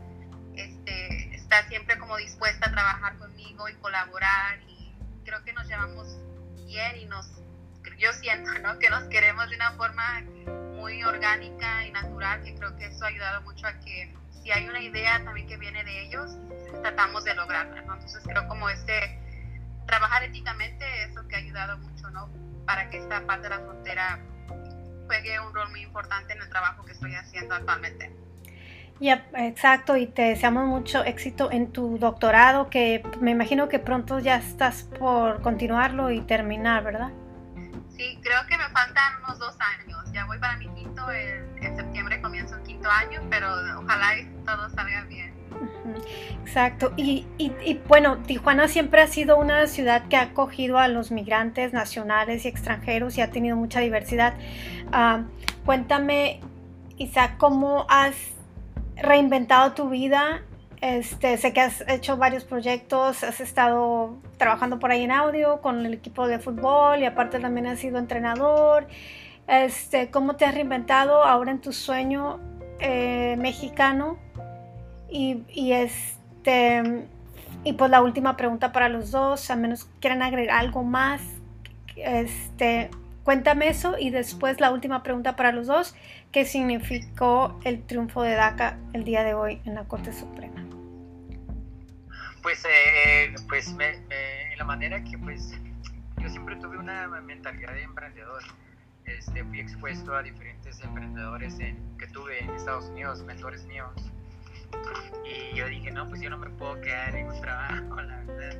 este, 0.54 1.34
está 1.34 1.66
siempre 1.68 1.98
como 1.98 2.16
dispuesta 2.16 2.68
a 2.68 2.72
trabajar 2.72 3.16
conmigo 3.18 3.68
y 3.68 3.74
colaborar 3.74 4.58
y 4.68 4.94
creo 5.24 5.42
que 5.44 5.52
nos 5.52 5.66
llevamos 5.66 6.18
bien 6.66 6.96
y 6.98 7.06
nos, 7.06 7.26
yo 7.98 8.12
siento 8.12 8.50
¿no? 8.60 8.78
que 8.78 8.90
nos 8.90 9.04
queremos 9.04 9.48
de 9.48 9.56
una 9.56 9.72
forma 9.72 10.22
muy 10.74 11.02
orgánica 11.02 11.86
y 11.86 11.92
natural, 11.92 12.42
que 12.42 12.54
creo 12.54 12.76
que 12.76 12.86
eso 12.86 13.04
ha 13.04 13.08
ayudado 13.08 13.42
mucho 13.42 13.66
a 13.66 13.72
que 13.80 14.14
si 14.42 14.52
hay 14.52 14.68
una 14.68 14.80
idea 14.80 15.22
también 15.24 15.46
que 15.46 15.56
viene 15.56 15.82
de 15.82 16.06
ellos, 16.06 16.36
tratamos 16.82 17.24
de 17.24 17.34
lograrla, 17.34 17.82
¿no? 17.82 17.94
Entonces 17.94 18.22
creo 18.24 18.46
como 18.46 18.68
este, 18.68 19.18
trabajar 19.86 20.22
éticamente 20.24 20.84
es 21.04 21.14
lo 21.14 21.26
que 21.26 21.36
ha 21.36 21.38
ayudado 21.38 21.78
mucho, 21.78 22.10
¿no? 22.10 22.28
Para 22.66 22.90
que 22.90 22.98
esta 22.98 23.24
parte 23.26 23.44
de 23.44 23.50
la 23.50 23.60
frontera 23.60 24.20
juegue 25.06 25.40
un 25.40 25.54
rol 25.54 25.70
muy 25.70 25.82
importante 25.82 26.32
en 26.32 26.42
el 26.42 26.48
trabajo 26.50 26.84
que 26.84 26.92
estoy 26.92 27.14
haciendo 27.14 27.54
actualmente. 27.54 28.12
Ya, 28.98 29.26
exacto, 29.34 29.96
y 29.96 30.06
te 30.06 30.22
deseamos 30.22 30.66
mucho 30.66 31.04
éxito 31.04 31.50
en 31.52 31.70
tu 31.70 31.98
doctorado, 31.98 32.70
que 32.70 33.02
me 33.20 33.32
imagino 33.32 33.68
que 33.68 33.78
pronto 33.78 34.18
ya 34.18 34.36
estás 34.36 34.84
por 34.98 35.42
continuarlo 35.42 36.10
y 36.10 36.22
terminar, 36.22 36.82
¿verdad? 36.82 37.10
Sí, 37.94 38.18
creo 38.22 38.46
que 38.46 38.56
me 38.56 38.68
faltan 38.70 39.22
unos 39.22 39.38
dos 39.38 39.56
años. 39.60 39.98
Ya 40.12 40.24
voy 40.24 40.38
para 40.38 40.56
mi 40.56 40.68
quinto, 40.74 41.10
en, 41.10 41.62
en 41.62 41.76
septiembre 41.76 42.20
comienzo 42.22 42.56
el 42.56 42.62
quinto 42.62 42.90
año, 42.90 43.20
pero 43.28 43.48
ojalá 43.78 44.14
todo 44.46 44.70
salga 44.70 45.02
bien. 45.04 45.35
Exacto. 46.42 46.92
Y, 46.96 47.26
bueno, 47.88 48.18
Tijuana 48.18 48.68
siempre 48.68 49.02
ha 49.02 49.06
sido 49.06 49.38
una 49.38 49.66
ciudad 49.66 50.08
que 50.08 50.16
ha 50.16 50.22
acogido 50.22 50.78
a 50.78 50.88
los 50.88 51.10
migrantes 51.10 51.72
nacionales 51.72 52.44
y 52.44 52.48
extranjeros 52.48 53.18
y 53.18 53.20
ha 53.20 53.30
tenido 53.30 53.56
mucha 53.56 53.80
diversidad. 53.80 54.34
Uh, 54.88 55.24
cuéntame, 55.64 56.40
Isaac, 56.98 57.36
¿cómo 57.38 57.86
has 57.88 58.14
reinventado 58.96 59.72
tu 59.72 59.88
vida? 59.88 60.42
Este, 60.80 61.36
sé 61.38 61.52
que 61.52 61.60
has 61.60 61.82
hecho 61.88 62.16
varios 62.16 62.44
proyectos, 62.44 63.24
has 63.24 63.40
estado 63.40 64.14
trabajando 64.36 64.78
por 64.78 64.90
ahí 64.90 65.04
en 65.04 65.10
audio 65.10 65.60
con 65.62 65.84
el 65.86 65.94
equipo 65.94 66.28
de 66.28 66.38
fútbol 66.38 67.00
y 67.00 67.06
aparte 67.06 67.40
también 67.40 67.66
has 67.66 67.80
sido 67.80 67.98
entrenador. 67.98 68.86
Este, 69.48 70.10
¿Cómo 70.10 70.36
te 70.36 70.44
has 70.44 70.54
reinventado 70.54 71.24
ahora 71.24 71.52
en 71.52 71.60
tu 71.60 71.72
sueño 71.72 72.40
eh, 72.78 73.36
mexicano? 73.38 74.18
Y, 75.10 75.44
y, 75.48 75.72
este, 75.72 77.06
y 77.64 77.72
pues 77.74 77.90
la 77.90 78.02
última 78.02 78.36
pregunta 78.36 78.72
para 78.72 78.88
los 78.88 79.10
dos, 79.10 79.50
a 79.50 79.56
menos 79.56 79.88
quieran 80.00 80.22
agregar 80.22 80.58
algo 80.58 80.82
más, 80.82 81.20
este, 81.96 82.90
cuéntame 83.24 83.68
eso 83.68 83.96
y 83.98 84.10
después 84.10 84.60
la 84.60 84.70
última 84.70 85.02
pregunta 85.02 85.36
para 85.36 85.52
los 85.52 85.66
dos, 85.66 85.94
¿qué 86.32 86.44
significó 86.44 87.58
el 87.64 87.82
triunfo 87.82 88.22
de 88.22 88.34
DACA 88.34 88.78
el 88.92 89.04
día 89.04 89.24
de 89.24 89.34
hoy 89.34 89.60
en 89.64 89.74
la 89.74 89.84
Corte 89.84 90.12
Suprema? 90.12 90.64
Pues, 92.42 92.64
eh, 92.64 93.34
pues 93.48 93.72
me, 93.72 93.94
en 94.52 94.58
la 94.58 94.64
manera 94.64 95.02
que 95.02 95.18
pues 95.18 95.52
yo 96.18 96.28
siempre 96.28 96.54
tuve 96.56 96.78
una 96.78 97.08
mentalidad 97.20 97.72
de 97.72 97.82
emprendedor. 97.82 98.42
Este, 99.04 99.44
fui 99.44 99.60
expuesto 99.60 100.14
a 100.14 100.22
diferentes 100.22 100.80
emprendedores 100.80 101.58
en, 101.60 101.76
que 101.98 102.06
tuve 102.08 102.42
en 102.42 102.50
Estados 102.50 102.86
Unidos, 102.86 103.22
mentores 103.24 103.64
míos, 103.66 103.92
y 105.24 105.56
yo 105.56 105.66
dije, 105.66 105.90
no, 105.90 106.08
pues 106.08 106.20
yo 106.20 106.30
no 106.30 106.38
me 106.38 106.50
puedo 106.50 106.80
quedar 106.80 107.14
en 107.14 107.28
un 107.28 107.40
trabajo, 107.40 107.96
la 108.02 108.16
verdad. 108.24 108.56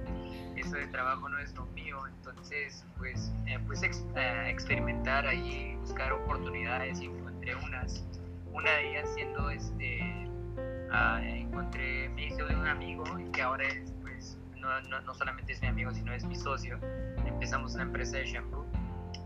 Eso 0.56 0.76
de 0.76 0.86
trabajo 0.88 1.28
no 1.28 1.38
es 1.38 1.54
lo 1.54 1.66
mío. 1.66 2.06
Entonces, 2.06 2.84
pues 2.96 3.32
puse 3.66 3.90
a 4.16 4.48
experimentar 4.48 5.26
ahí, 5.26 5.76
buscar 5.80 6.12
oportunidades 6.12 7.00
y 7.00 7.06
encontré 7.06 7.54
unas. 7.56 8.04
Una 8.52 8.70
de 8.70 8.90
ellas 8.90 9.10
siendo, 9.14 9.50
este, 9.50 10.00
ah, 10.90 11.20
encontré, 11.22 12.08
me 12.10 12.26
hice 12.26 12.42
de 12.42 12.56
un 12.56 12.66
amigo 12.66 13.04
que 13.32 13.42
ahora 13.42 13.66
es, 13.66 13.92
pues, 14.00 14.38
no, 14.56 14.80
no, 14.82 15.00
no, 15.02 15.14
solamente 15.14 15.52
es 15.52 15.60
mi 15.60 15.68
amigo, 15.68 15.92
sino 15.92 16.12
es 16.14 16.24
mi 16.24 16.36
socio. 16.36 16.78
Empezamos 17.26 17.74
una 17.74 17.82
empresa 17.82 18.16
de 18.16 18.26
shampoo 18.26 18.66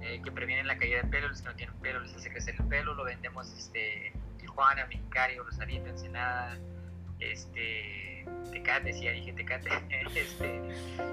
eh, 0.03 0.21
que 0.25 0.33
previene 0.33 0.65
la 0.65 0.77
caída 0.77 1.03
de 1.03 1.09
pelo, 1.09 1.29
los 1.29 1.43
que 1.43 1.49
no 1.49 1.55
tienen 1.55 1.75
pelo 1.77 2.01
les 2.01 2.15
hace 2.15 2.31
crecer 2.31 2.55
el 2.59 2.67
pelo, 2.67 2.95
lo 2.95 3.05
vendemos 3.05 3.53
este, 3.53 4.13
Tijuana, 4.39 4.87
Mexicali, 4.87 5.37
Rosarito, 5.37 5.91
Ensenada, 5.91 6.59
este, 7.21 8.25
Tecate, 8.51 8.93
sí, 8.93 9.05
ya 9.05 9.13
dije 9.13 9.33
Tecate, 9.33 9.71
este, 10.15 10.61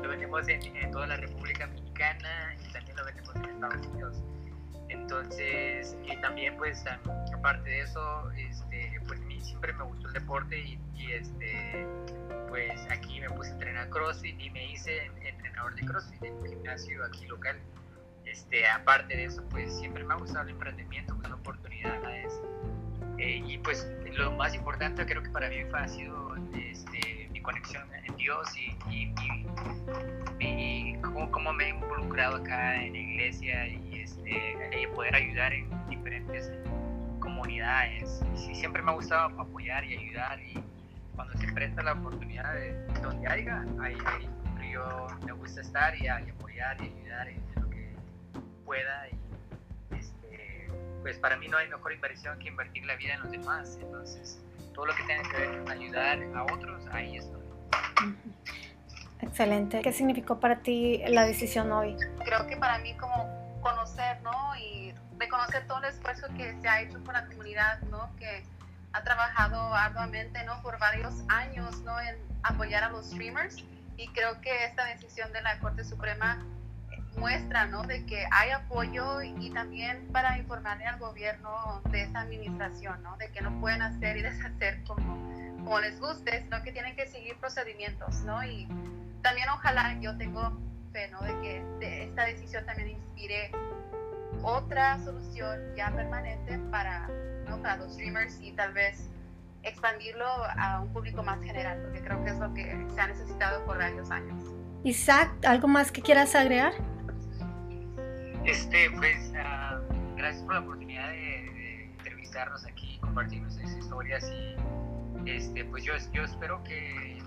lo 0.02 0.10
vendemos 0.10 0.48
en, 0.48 0.92
toda 0.92 1.08
la 1.08 1.18
República 1.18 1.68
Mexicana 1.68 2.56
y 2.68 2.72
también 2.72 2.98
lo 2.98 3.06
vendemos 3.06 3.36
en 3.36 3.46
Estados 3.46 3.88
Unidos. 3.88 4.24
Entonces, 4.90 5.98
y 6.06 6.16
también 6.22 6.56
pues 6.58 6.84
aparte 7.34 7.70
de 7.70 7.82
eso, 7.82 8.32
este, 8.32 9.00
pues 9.08 9.20
a 9.20 9.26
mí 9.26 9.40
siempre 9.42 9.74
me 9.74 9.84
gustó 9.84 10.08
el 10.08 10.14
deporte 10.14 10.60
y, 10.60 11.12
este, 11.12 11.86
pues 12.48 12.74
aquí 12.90 13.20
me 13.20 13.30
puse 13.30 13.52
a 13.52 13.54
entrenar 13.54 13.90
CrossFit 13.90 14.40
y 14.40 14.50
me 14.50 14.72
hice 14.72 15.12
entrenador 15.24 15.76
de 15.76 15.86
CrossFit 15.86 16.24
en 16.24 16.34
un 16.36 16.48
gimnasio 16.48 17.04
aquí 17.06 17.26
local. 17.26 17.58
Este, 18.26 18.68
aparte 18.68 19.16
de 19.16 19.26
eso, 19.26 19.44
pues 19.50 19.78
siempre 19.78 20.04
me 20.04 20.14
ha 20.14 20.18
gustado 20.18 20.44
el 20.44 20.52
emprendimiento, 20.52 21.14
buscar 21.16 21.34
oportunidades 21.34 22.34
Eh, 23.18 23.42
y 23.48 23.58
pues 23.58 23.88
lo 24.18 24.32
más 24.32 24.54
importante 24.56 25.06
creo 25.06 25.22
que 25.22 25.30
para 25.30 25.50
mí 25.50 25.56
ha 25.74 25.88
sido 25.88 26.36
este, 26.56 27.30
mi 27.32 27.42
conexión 27.42 27.84
en 28.06 28.16
Dios 28.16 28.48
y, 28.58 28.76
y, 30.40 30.96
cómo, 31.02 31.32
cómo, 31.32 31.54
me 31.54 31.66
he 31.66 31.70
involucrado 31.70 32.38
acá 32.38 32.84
en 32.84 32.94
la 32.94 33.00
iglesia 33.00 33.68
y 33.68 34.02
este, 34.02 34.90
poder 34.94 35.16
ayudar 35.16 35.54
en 35.54 35.70
diferentes 35.90 36.52
comunidades. 37.20 38.22
Siempre 38.54 38.82
me 38.82 38.92
ha 38.92 38.96
gustado 38.96 39.40
apoyar 39.40 39.84
y 39.86 39.96
ayudar 39.96 40.40
y 40.42 40.64
cuando 41.16 41.36
se 41.38 41.52
presta 41.54 41.84
la 41.84 41.94
oportunidad 41.94 42.54
de 42.54 42.74
donde 43.02 43.28
haya, 43.28 43.64
ahí, 43.80 43.98
ahí 44.06 44.72
yo 44.72 45.08
me 45.26 45.32
gusta 45.34 45.62
estar 45.62 45.96
y, 45.96 46.08
apoyar 46.08 46.78
y 46.82 46.86
ayudar 46.86 47.28
en 47.30 47.42
lo 47.56 47.70
que 47.70 47.96
pueda. 48.66 49.08
Pues 51.02 51.18
para 51.18 51.38
mí 51.38 51.48
no 51.48 51.58
hay 51.58 51.70
mejor 51.70 51.94
inversión 51.94 52.38
que 52.40 52.50
invertir 52.50 52.86
la 52.86 52.96
vida 52.96 53.14
en 53.14 53.22
los 53.22 53.32
demás. 53.32 53.78
Entonces, 53.82 54.40
todo 54.74 54.88
lo 54.88 54.96
que 54.96 55.04
tenga 55.04 55.24
que 55.30 55.38
ver 55.38 55.64
con 55.64 55.72
ayudar 55.72 56.20
a 56.36 56.44
otros, 56.44 56.86
ahí 56.92 57.18
estoy. 57.18 57.42
Excelente. 59.22 59.82
¿Qué 59.82 59.92
significó 59.92 60.40
para 60.40 60.60
ti 60.60 61.02
la 61.08 61.26
decisión 61.26 61.72
hoy? 61.72 61.98
Creo 62.24 62.46
que 62.48 62.58
para 62.58 62.78
mí 62.80 62.96
como 62.98 63.60
conocer, 63.62 64.22
¿no? 64.22 64.56
Y 64.56 64.94
reconocer 65.18 65.66
todo 65.68 65.80
el 65.80 65.86
esfuerzo 65.86 66.28
que 66.36 66.56
se 66.62 66.68
ha 66.68 66.82
hecho 66.82 67.04
por 67.04 67.14
la 67.14 67.26
comunidad, 67.26 67.82
¿no? 67.84 68.16
Que 68.18 68.44
ha 68.94 69.04
trabajado 69.04 69.74
arduamente, 69.74 70.44
¿no? 70.44 70.62
Por 70.62 70.78
varios 70.80 71.14
años, 71.28 71.82
¿no? 71.82 72.00
En 72.00 72.18
apoyar 72.44 72.84
a 72.84 72.90
los 72.90 73.08
streamers. 73.08 73.58
Y 73.98 74.08
creo 74.10 74.40
que 74.42 74.66
esta 74.66 74.86
decisión 74.86 75.34
de 75.34 75.42
la 75.42 75.60
Corte 75.60 75.84
Suprema 75.84 76.46
muestra, 77.18 77.66
¿no? 77.66 77.84
De 77.84 78.06
que 78.06 78.26
hay 78.32 78.52
apoyo 78.52 79.22
y 79.22 79.50
también 79.52 80.08
para 80.12 80.38
informarle 80.38 80.86
al 80.86 81.00
gobierno 81.00 81.82
de 81.92 82.04
esa 82.04 82.22
administración, 82.22 83.02
¿no? 83.04 83.18
De 83.18 83.30
que 83.32 83.42
no 83.42 83.60
pueden 83.60 83.82
hacer 83.82 84.18
y 84.18 84.22
deshacer 84.24 84.84
como, 84.84 85.16
como 85.64 85.80
les 85.80 86.00
guste, 86.00 86.42
sino 86.44 86.62
que 86.64 86.72
tienen 86.72 86.96
que 86.96 87.08
seguir 87.08 87.36
procedimientos, 87.38 88.22
¿no? 88.22 88.44
Y 88.44 88.68
también 89.22 89.50
ojalá 89.50 90.00
yo 90.00 90.18
tengo 90.18 90.58
fe, 90.94 91.10
¿no? 91.10 91.22
De 91.22 91.34
que 91.42 92.06
esta 92.06 92.26
decisión 92.26 92.66
también 92.66 92.90
inspire 92.90 93.52
otra 94.44 94.98
solución 95.00 95.60
ya 95.76 95.92
permanente 95.92 96.60
para, 96.72 97.10
¿no? 97.48 97.62
para 97.62 97.78
los 97.78 97.94
streamers 97.94 98.40
y 98.42 98.52
tal 98.52 98.74
vez 98.74 99.10
expandirlo 99.64 100.26
a 100.26 100.82
un 100.82 100.94
público 100.94 101.24
más 101.24 101.42
general, 101.44 101.82
porque 101.82 102.02
creo 102.02 102.24
que 102.24 102.30
es 102.30 102.38
lo 102.38 102.54
que 102.54 102.88
se 102.94 103.02
ha 103.02 103.08
necesitado 103.08 103.66
por 103.66 103.78
varios 103.78 104.10
años. 104.12 104.42
Isaac, 104.84 105.32
¿algo 105.46 105.68
más 105.68 105.92
que 105.92 106.02
quieras 106.02 106.36
agregar? 106.36 106.74
Este, 108.48 108.90
pues, 108.92 109.32
uh, 109.32 110.16
gracias 110.16 110.42
por 110.44 110.54
la 110.54 110.62
oportunidad 110.62 111.10
de, 111.10 111.84
entrevistarnos 111.98 112.66
aquí, 112.66 112.98
compartir 113.02 113.42
nuestras 113.42 113.76
historias 113.76 114.32
y, 114.32 115.30
este, 115.30 115.66
pues 115.66 115.84
yo, 115.84 115.94
yo 116.14 116.24
espero 116.24 116.64
que, 116.64 117.22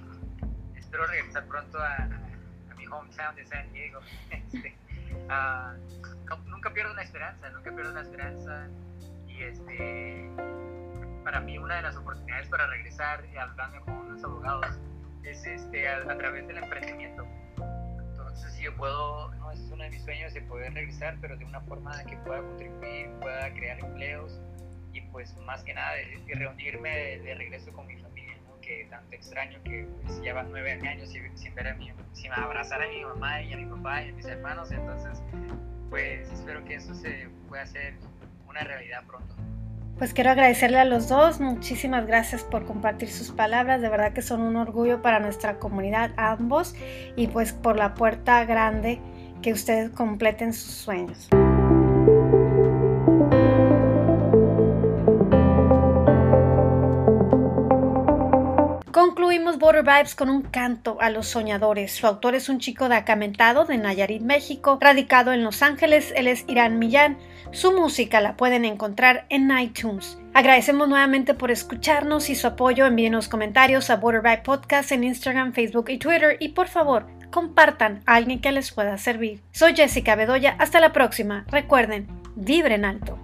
espero 0.77 1.07
regresar 1.07 1.45
pronto 1.47 1.79
a, 1.79 2.09
mi 2.79 2.87
hometown 2.87 3.37
de 3.37 3.45
San 3.47 3.71
Diego. 3.73 4.01
Este, 4.31 4.75
uh, 5.29 6.49
nunca 6.49 6.73
pierdo 6.73 6.93
una 6.93 7.03
esperanza, 7.03 7.51
nunca 7.51 7.71
pierdo 7.71 7.93
una 7.93 8.01
esperanza 8.01 8.69
y 9.29 9.43
este 9.43 10.31
para 11.25 11.41
mí 11.41 11.59
una 11.59 11.77
de 11.77 11.83
las 11.83 11.97
oportunidades 11.97 12.49
para 12.49 12.67
regresar 12.67 13.25
y 13.33 13.37
hablando 13.37 13.81
con 13.85 13.95
unos 13.95 14.25
abogados 14.25 14.79
es 15.23 15.47
este, 15.47 15.89
a, 15.89 16.17
través 16.17 16.47
del 16.47 16.57
emprendimiento. 16.57 17.27
Entonces, 18.31 18.53
si 18.55 18.63
yo 18.63 18.77
puedo, 18.77 19.35
no, 19.35 19.51
es 19.51 19.59
uno 19.73 19.83
de 19.83 19.91
mis 19.91 20.03
sueños 20.05 20.33
de 20.33 20.41
poder 20.43 20.73
regresar, 20.73 21.17
pero 21.21 21.37
de 21.37 21.45
una 21.45 21.61
forma 21.63 22.05
que 22.05 22.17
pueda 22.19 22.41
contribuir, 22.41 23.11
pueda 23.21 23.53
crear 23.55 23.81
empleos 23.81 24.41
y 24.93 25.01
pues 25.01 25.37
más 25.39 25.65
que 25.65 25.75
nada 25.75 25.95
de, 25.95 26.35
reunirme 26.35 27.19
de, 27.19 27.35
regreso 27.35 27.73
con 27.73 27.89
mi 27.89 27.97
familia, 27.97 28.37
que 28.63 28.87
tanto 28.89 29.13
extraño 29.17 29.61
que 29.65 29.85
pues, 30.05 30.21
lleva 30.21 30.45
nueve 30.45 30.73
años 30.73 31.11
sin, 31.11 31.37
sin 31.37 31.55
ver 31.57 31.69
a 31.69 31.75
mi, 31.75 31.93
sin 32.13 32.33
abrazar 32.33 32.81
a 32.83 32.89
mi 32.89 33.05
mamá 33.05 33.43
y 33.43 33.53
a 33.53 33.57
mi 33.57 33.67
papá 33.67 34.05
y 34.05 34.11
a 34.11 34.13
mis 34.13 34.27
hermanos, 34.27 34.71
entonces 34.71 35.21
pues 35.91 36.31
espero 36.31 36.65
que 36.65 36.77
eso 36.77 36.95
se 36.95 37.29
pueda 37.49 37.65
hacer 37.65 37.95
una 38.47 38.61
realidad 38.61 39.05
pronto. 39.09 39.35
Pues 40.01 40.15
quiero 40.15 40.31
agradecerle 40.31 40.79
a 40.79 40.87
los 40.87 41.11
dos, 41.11 41.41
muchísimas 41.41 42.07
gracias 42.07 42.43
por 42.43 42.65
compartir 42.65 43.11
sus 43.11 43.33
palabras, 43.33 43.83
de 43.83 43.91
verdad 43.91 44.15
que 44.15 44.23
son 44.23 44.41
un 44.41 44.57
orgullo 44.57 45.03
para 45.03 45.21
nuestra 45.21 45.59
comunidad 45.59 46.13
ambos 46.17 46.75
y 47.17 47.27
pues 47.27 47.53
por 47.53 47.77
la 47.77 47.93
puerta 47.93 48.43
grande 48.47 48.99
que 49.43 49.53
ustedes 49.53 49.91
completen 49.91 50.55
sus 50.55 50.73
sueños. 50.73 51.29
Concluimos 59.01 59.59
Border 59.59 59.83
Vibes 59.83 60.15
con 60.15 60.29
un 60.29 60.43
canto 60.43 60.99
a 61.01 61.09
los 61.09 61.27
soñadores. 61.27 61.91
Su 61.91 62.07
autor 62.07 62.35
es 62.35 62.51
un 62.51 62.59
chico 62.59 62.91
de 62.91 62.97
acamentado 62.97 63.65
de 63.65 63.79
Nayarit, 63.79 64.21
México, 64.21 64.77
radicado 64.79 65.33
en 65.33 65.43
Los 65.43 65.63
Ángeles. 65.63 66.13
Él 66.15 66.27
es 66.27 66.45
Irán 66.49 66.79
Millán. 66.79 67.17
Su 67.51 67.73
música 67.73 68.21
la 68.21 68.37
pueden 68.37 68.67
encontrar 68.67 69.25
en 69.31 69.59
iTunes. 69.59 70.19
Agradecemos 70.35 70.87
nuevamente 70.87 71.33
por 71.33 71.51
escucharnos 71.51 72.29
y 72.29 72.35
su 72.35 72.47
apoyo. 72.47 72.85
Envíenos 72.85 73.29
comentarios 73.29 73.89
a 73.89 73.97
Border 73.97 74.21
Vibe 74.21 74.43
Podcast 74.45 74.93
en 74.93 75.05
Instagram, 75.05 75.55
Facebook 75.55 75.89
y 75.89 75.97
Twitter. 75.97 76.37
Y 76.39 76.51
por 76.51 76.69
favor, 76.69 77.07
compartan 77.31 78.03
a 78.05 78.17
alguien 78.17 78.43
que 78.43 78.53
les 78.53 78.71
pueda 78.71 78.99
servir. 78.99 79.41
Soy 79.51 79.75
Jessica 79.75 80.15
Bedoya. 80.15 80.57
Hasta 80.59 80.79
la 80.79 80.93
próxima. 80.93 81.47
Recuerden, 81.49 82.07
vibren 82.37 82.85
alto. 82.85 83.19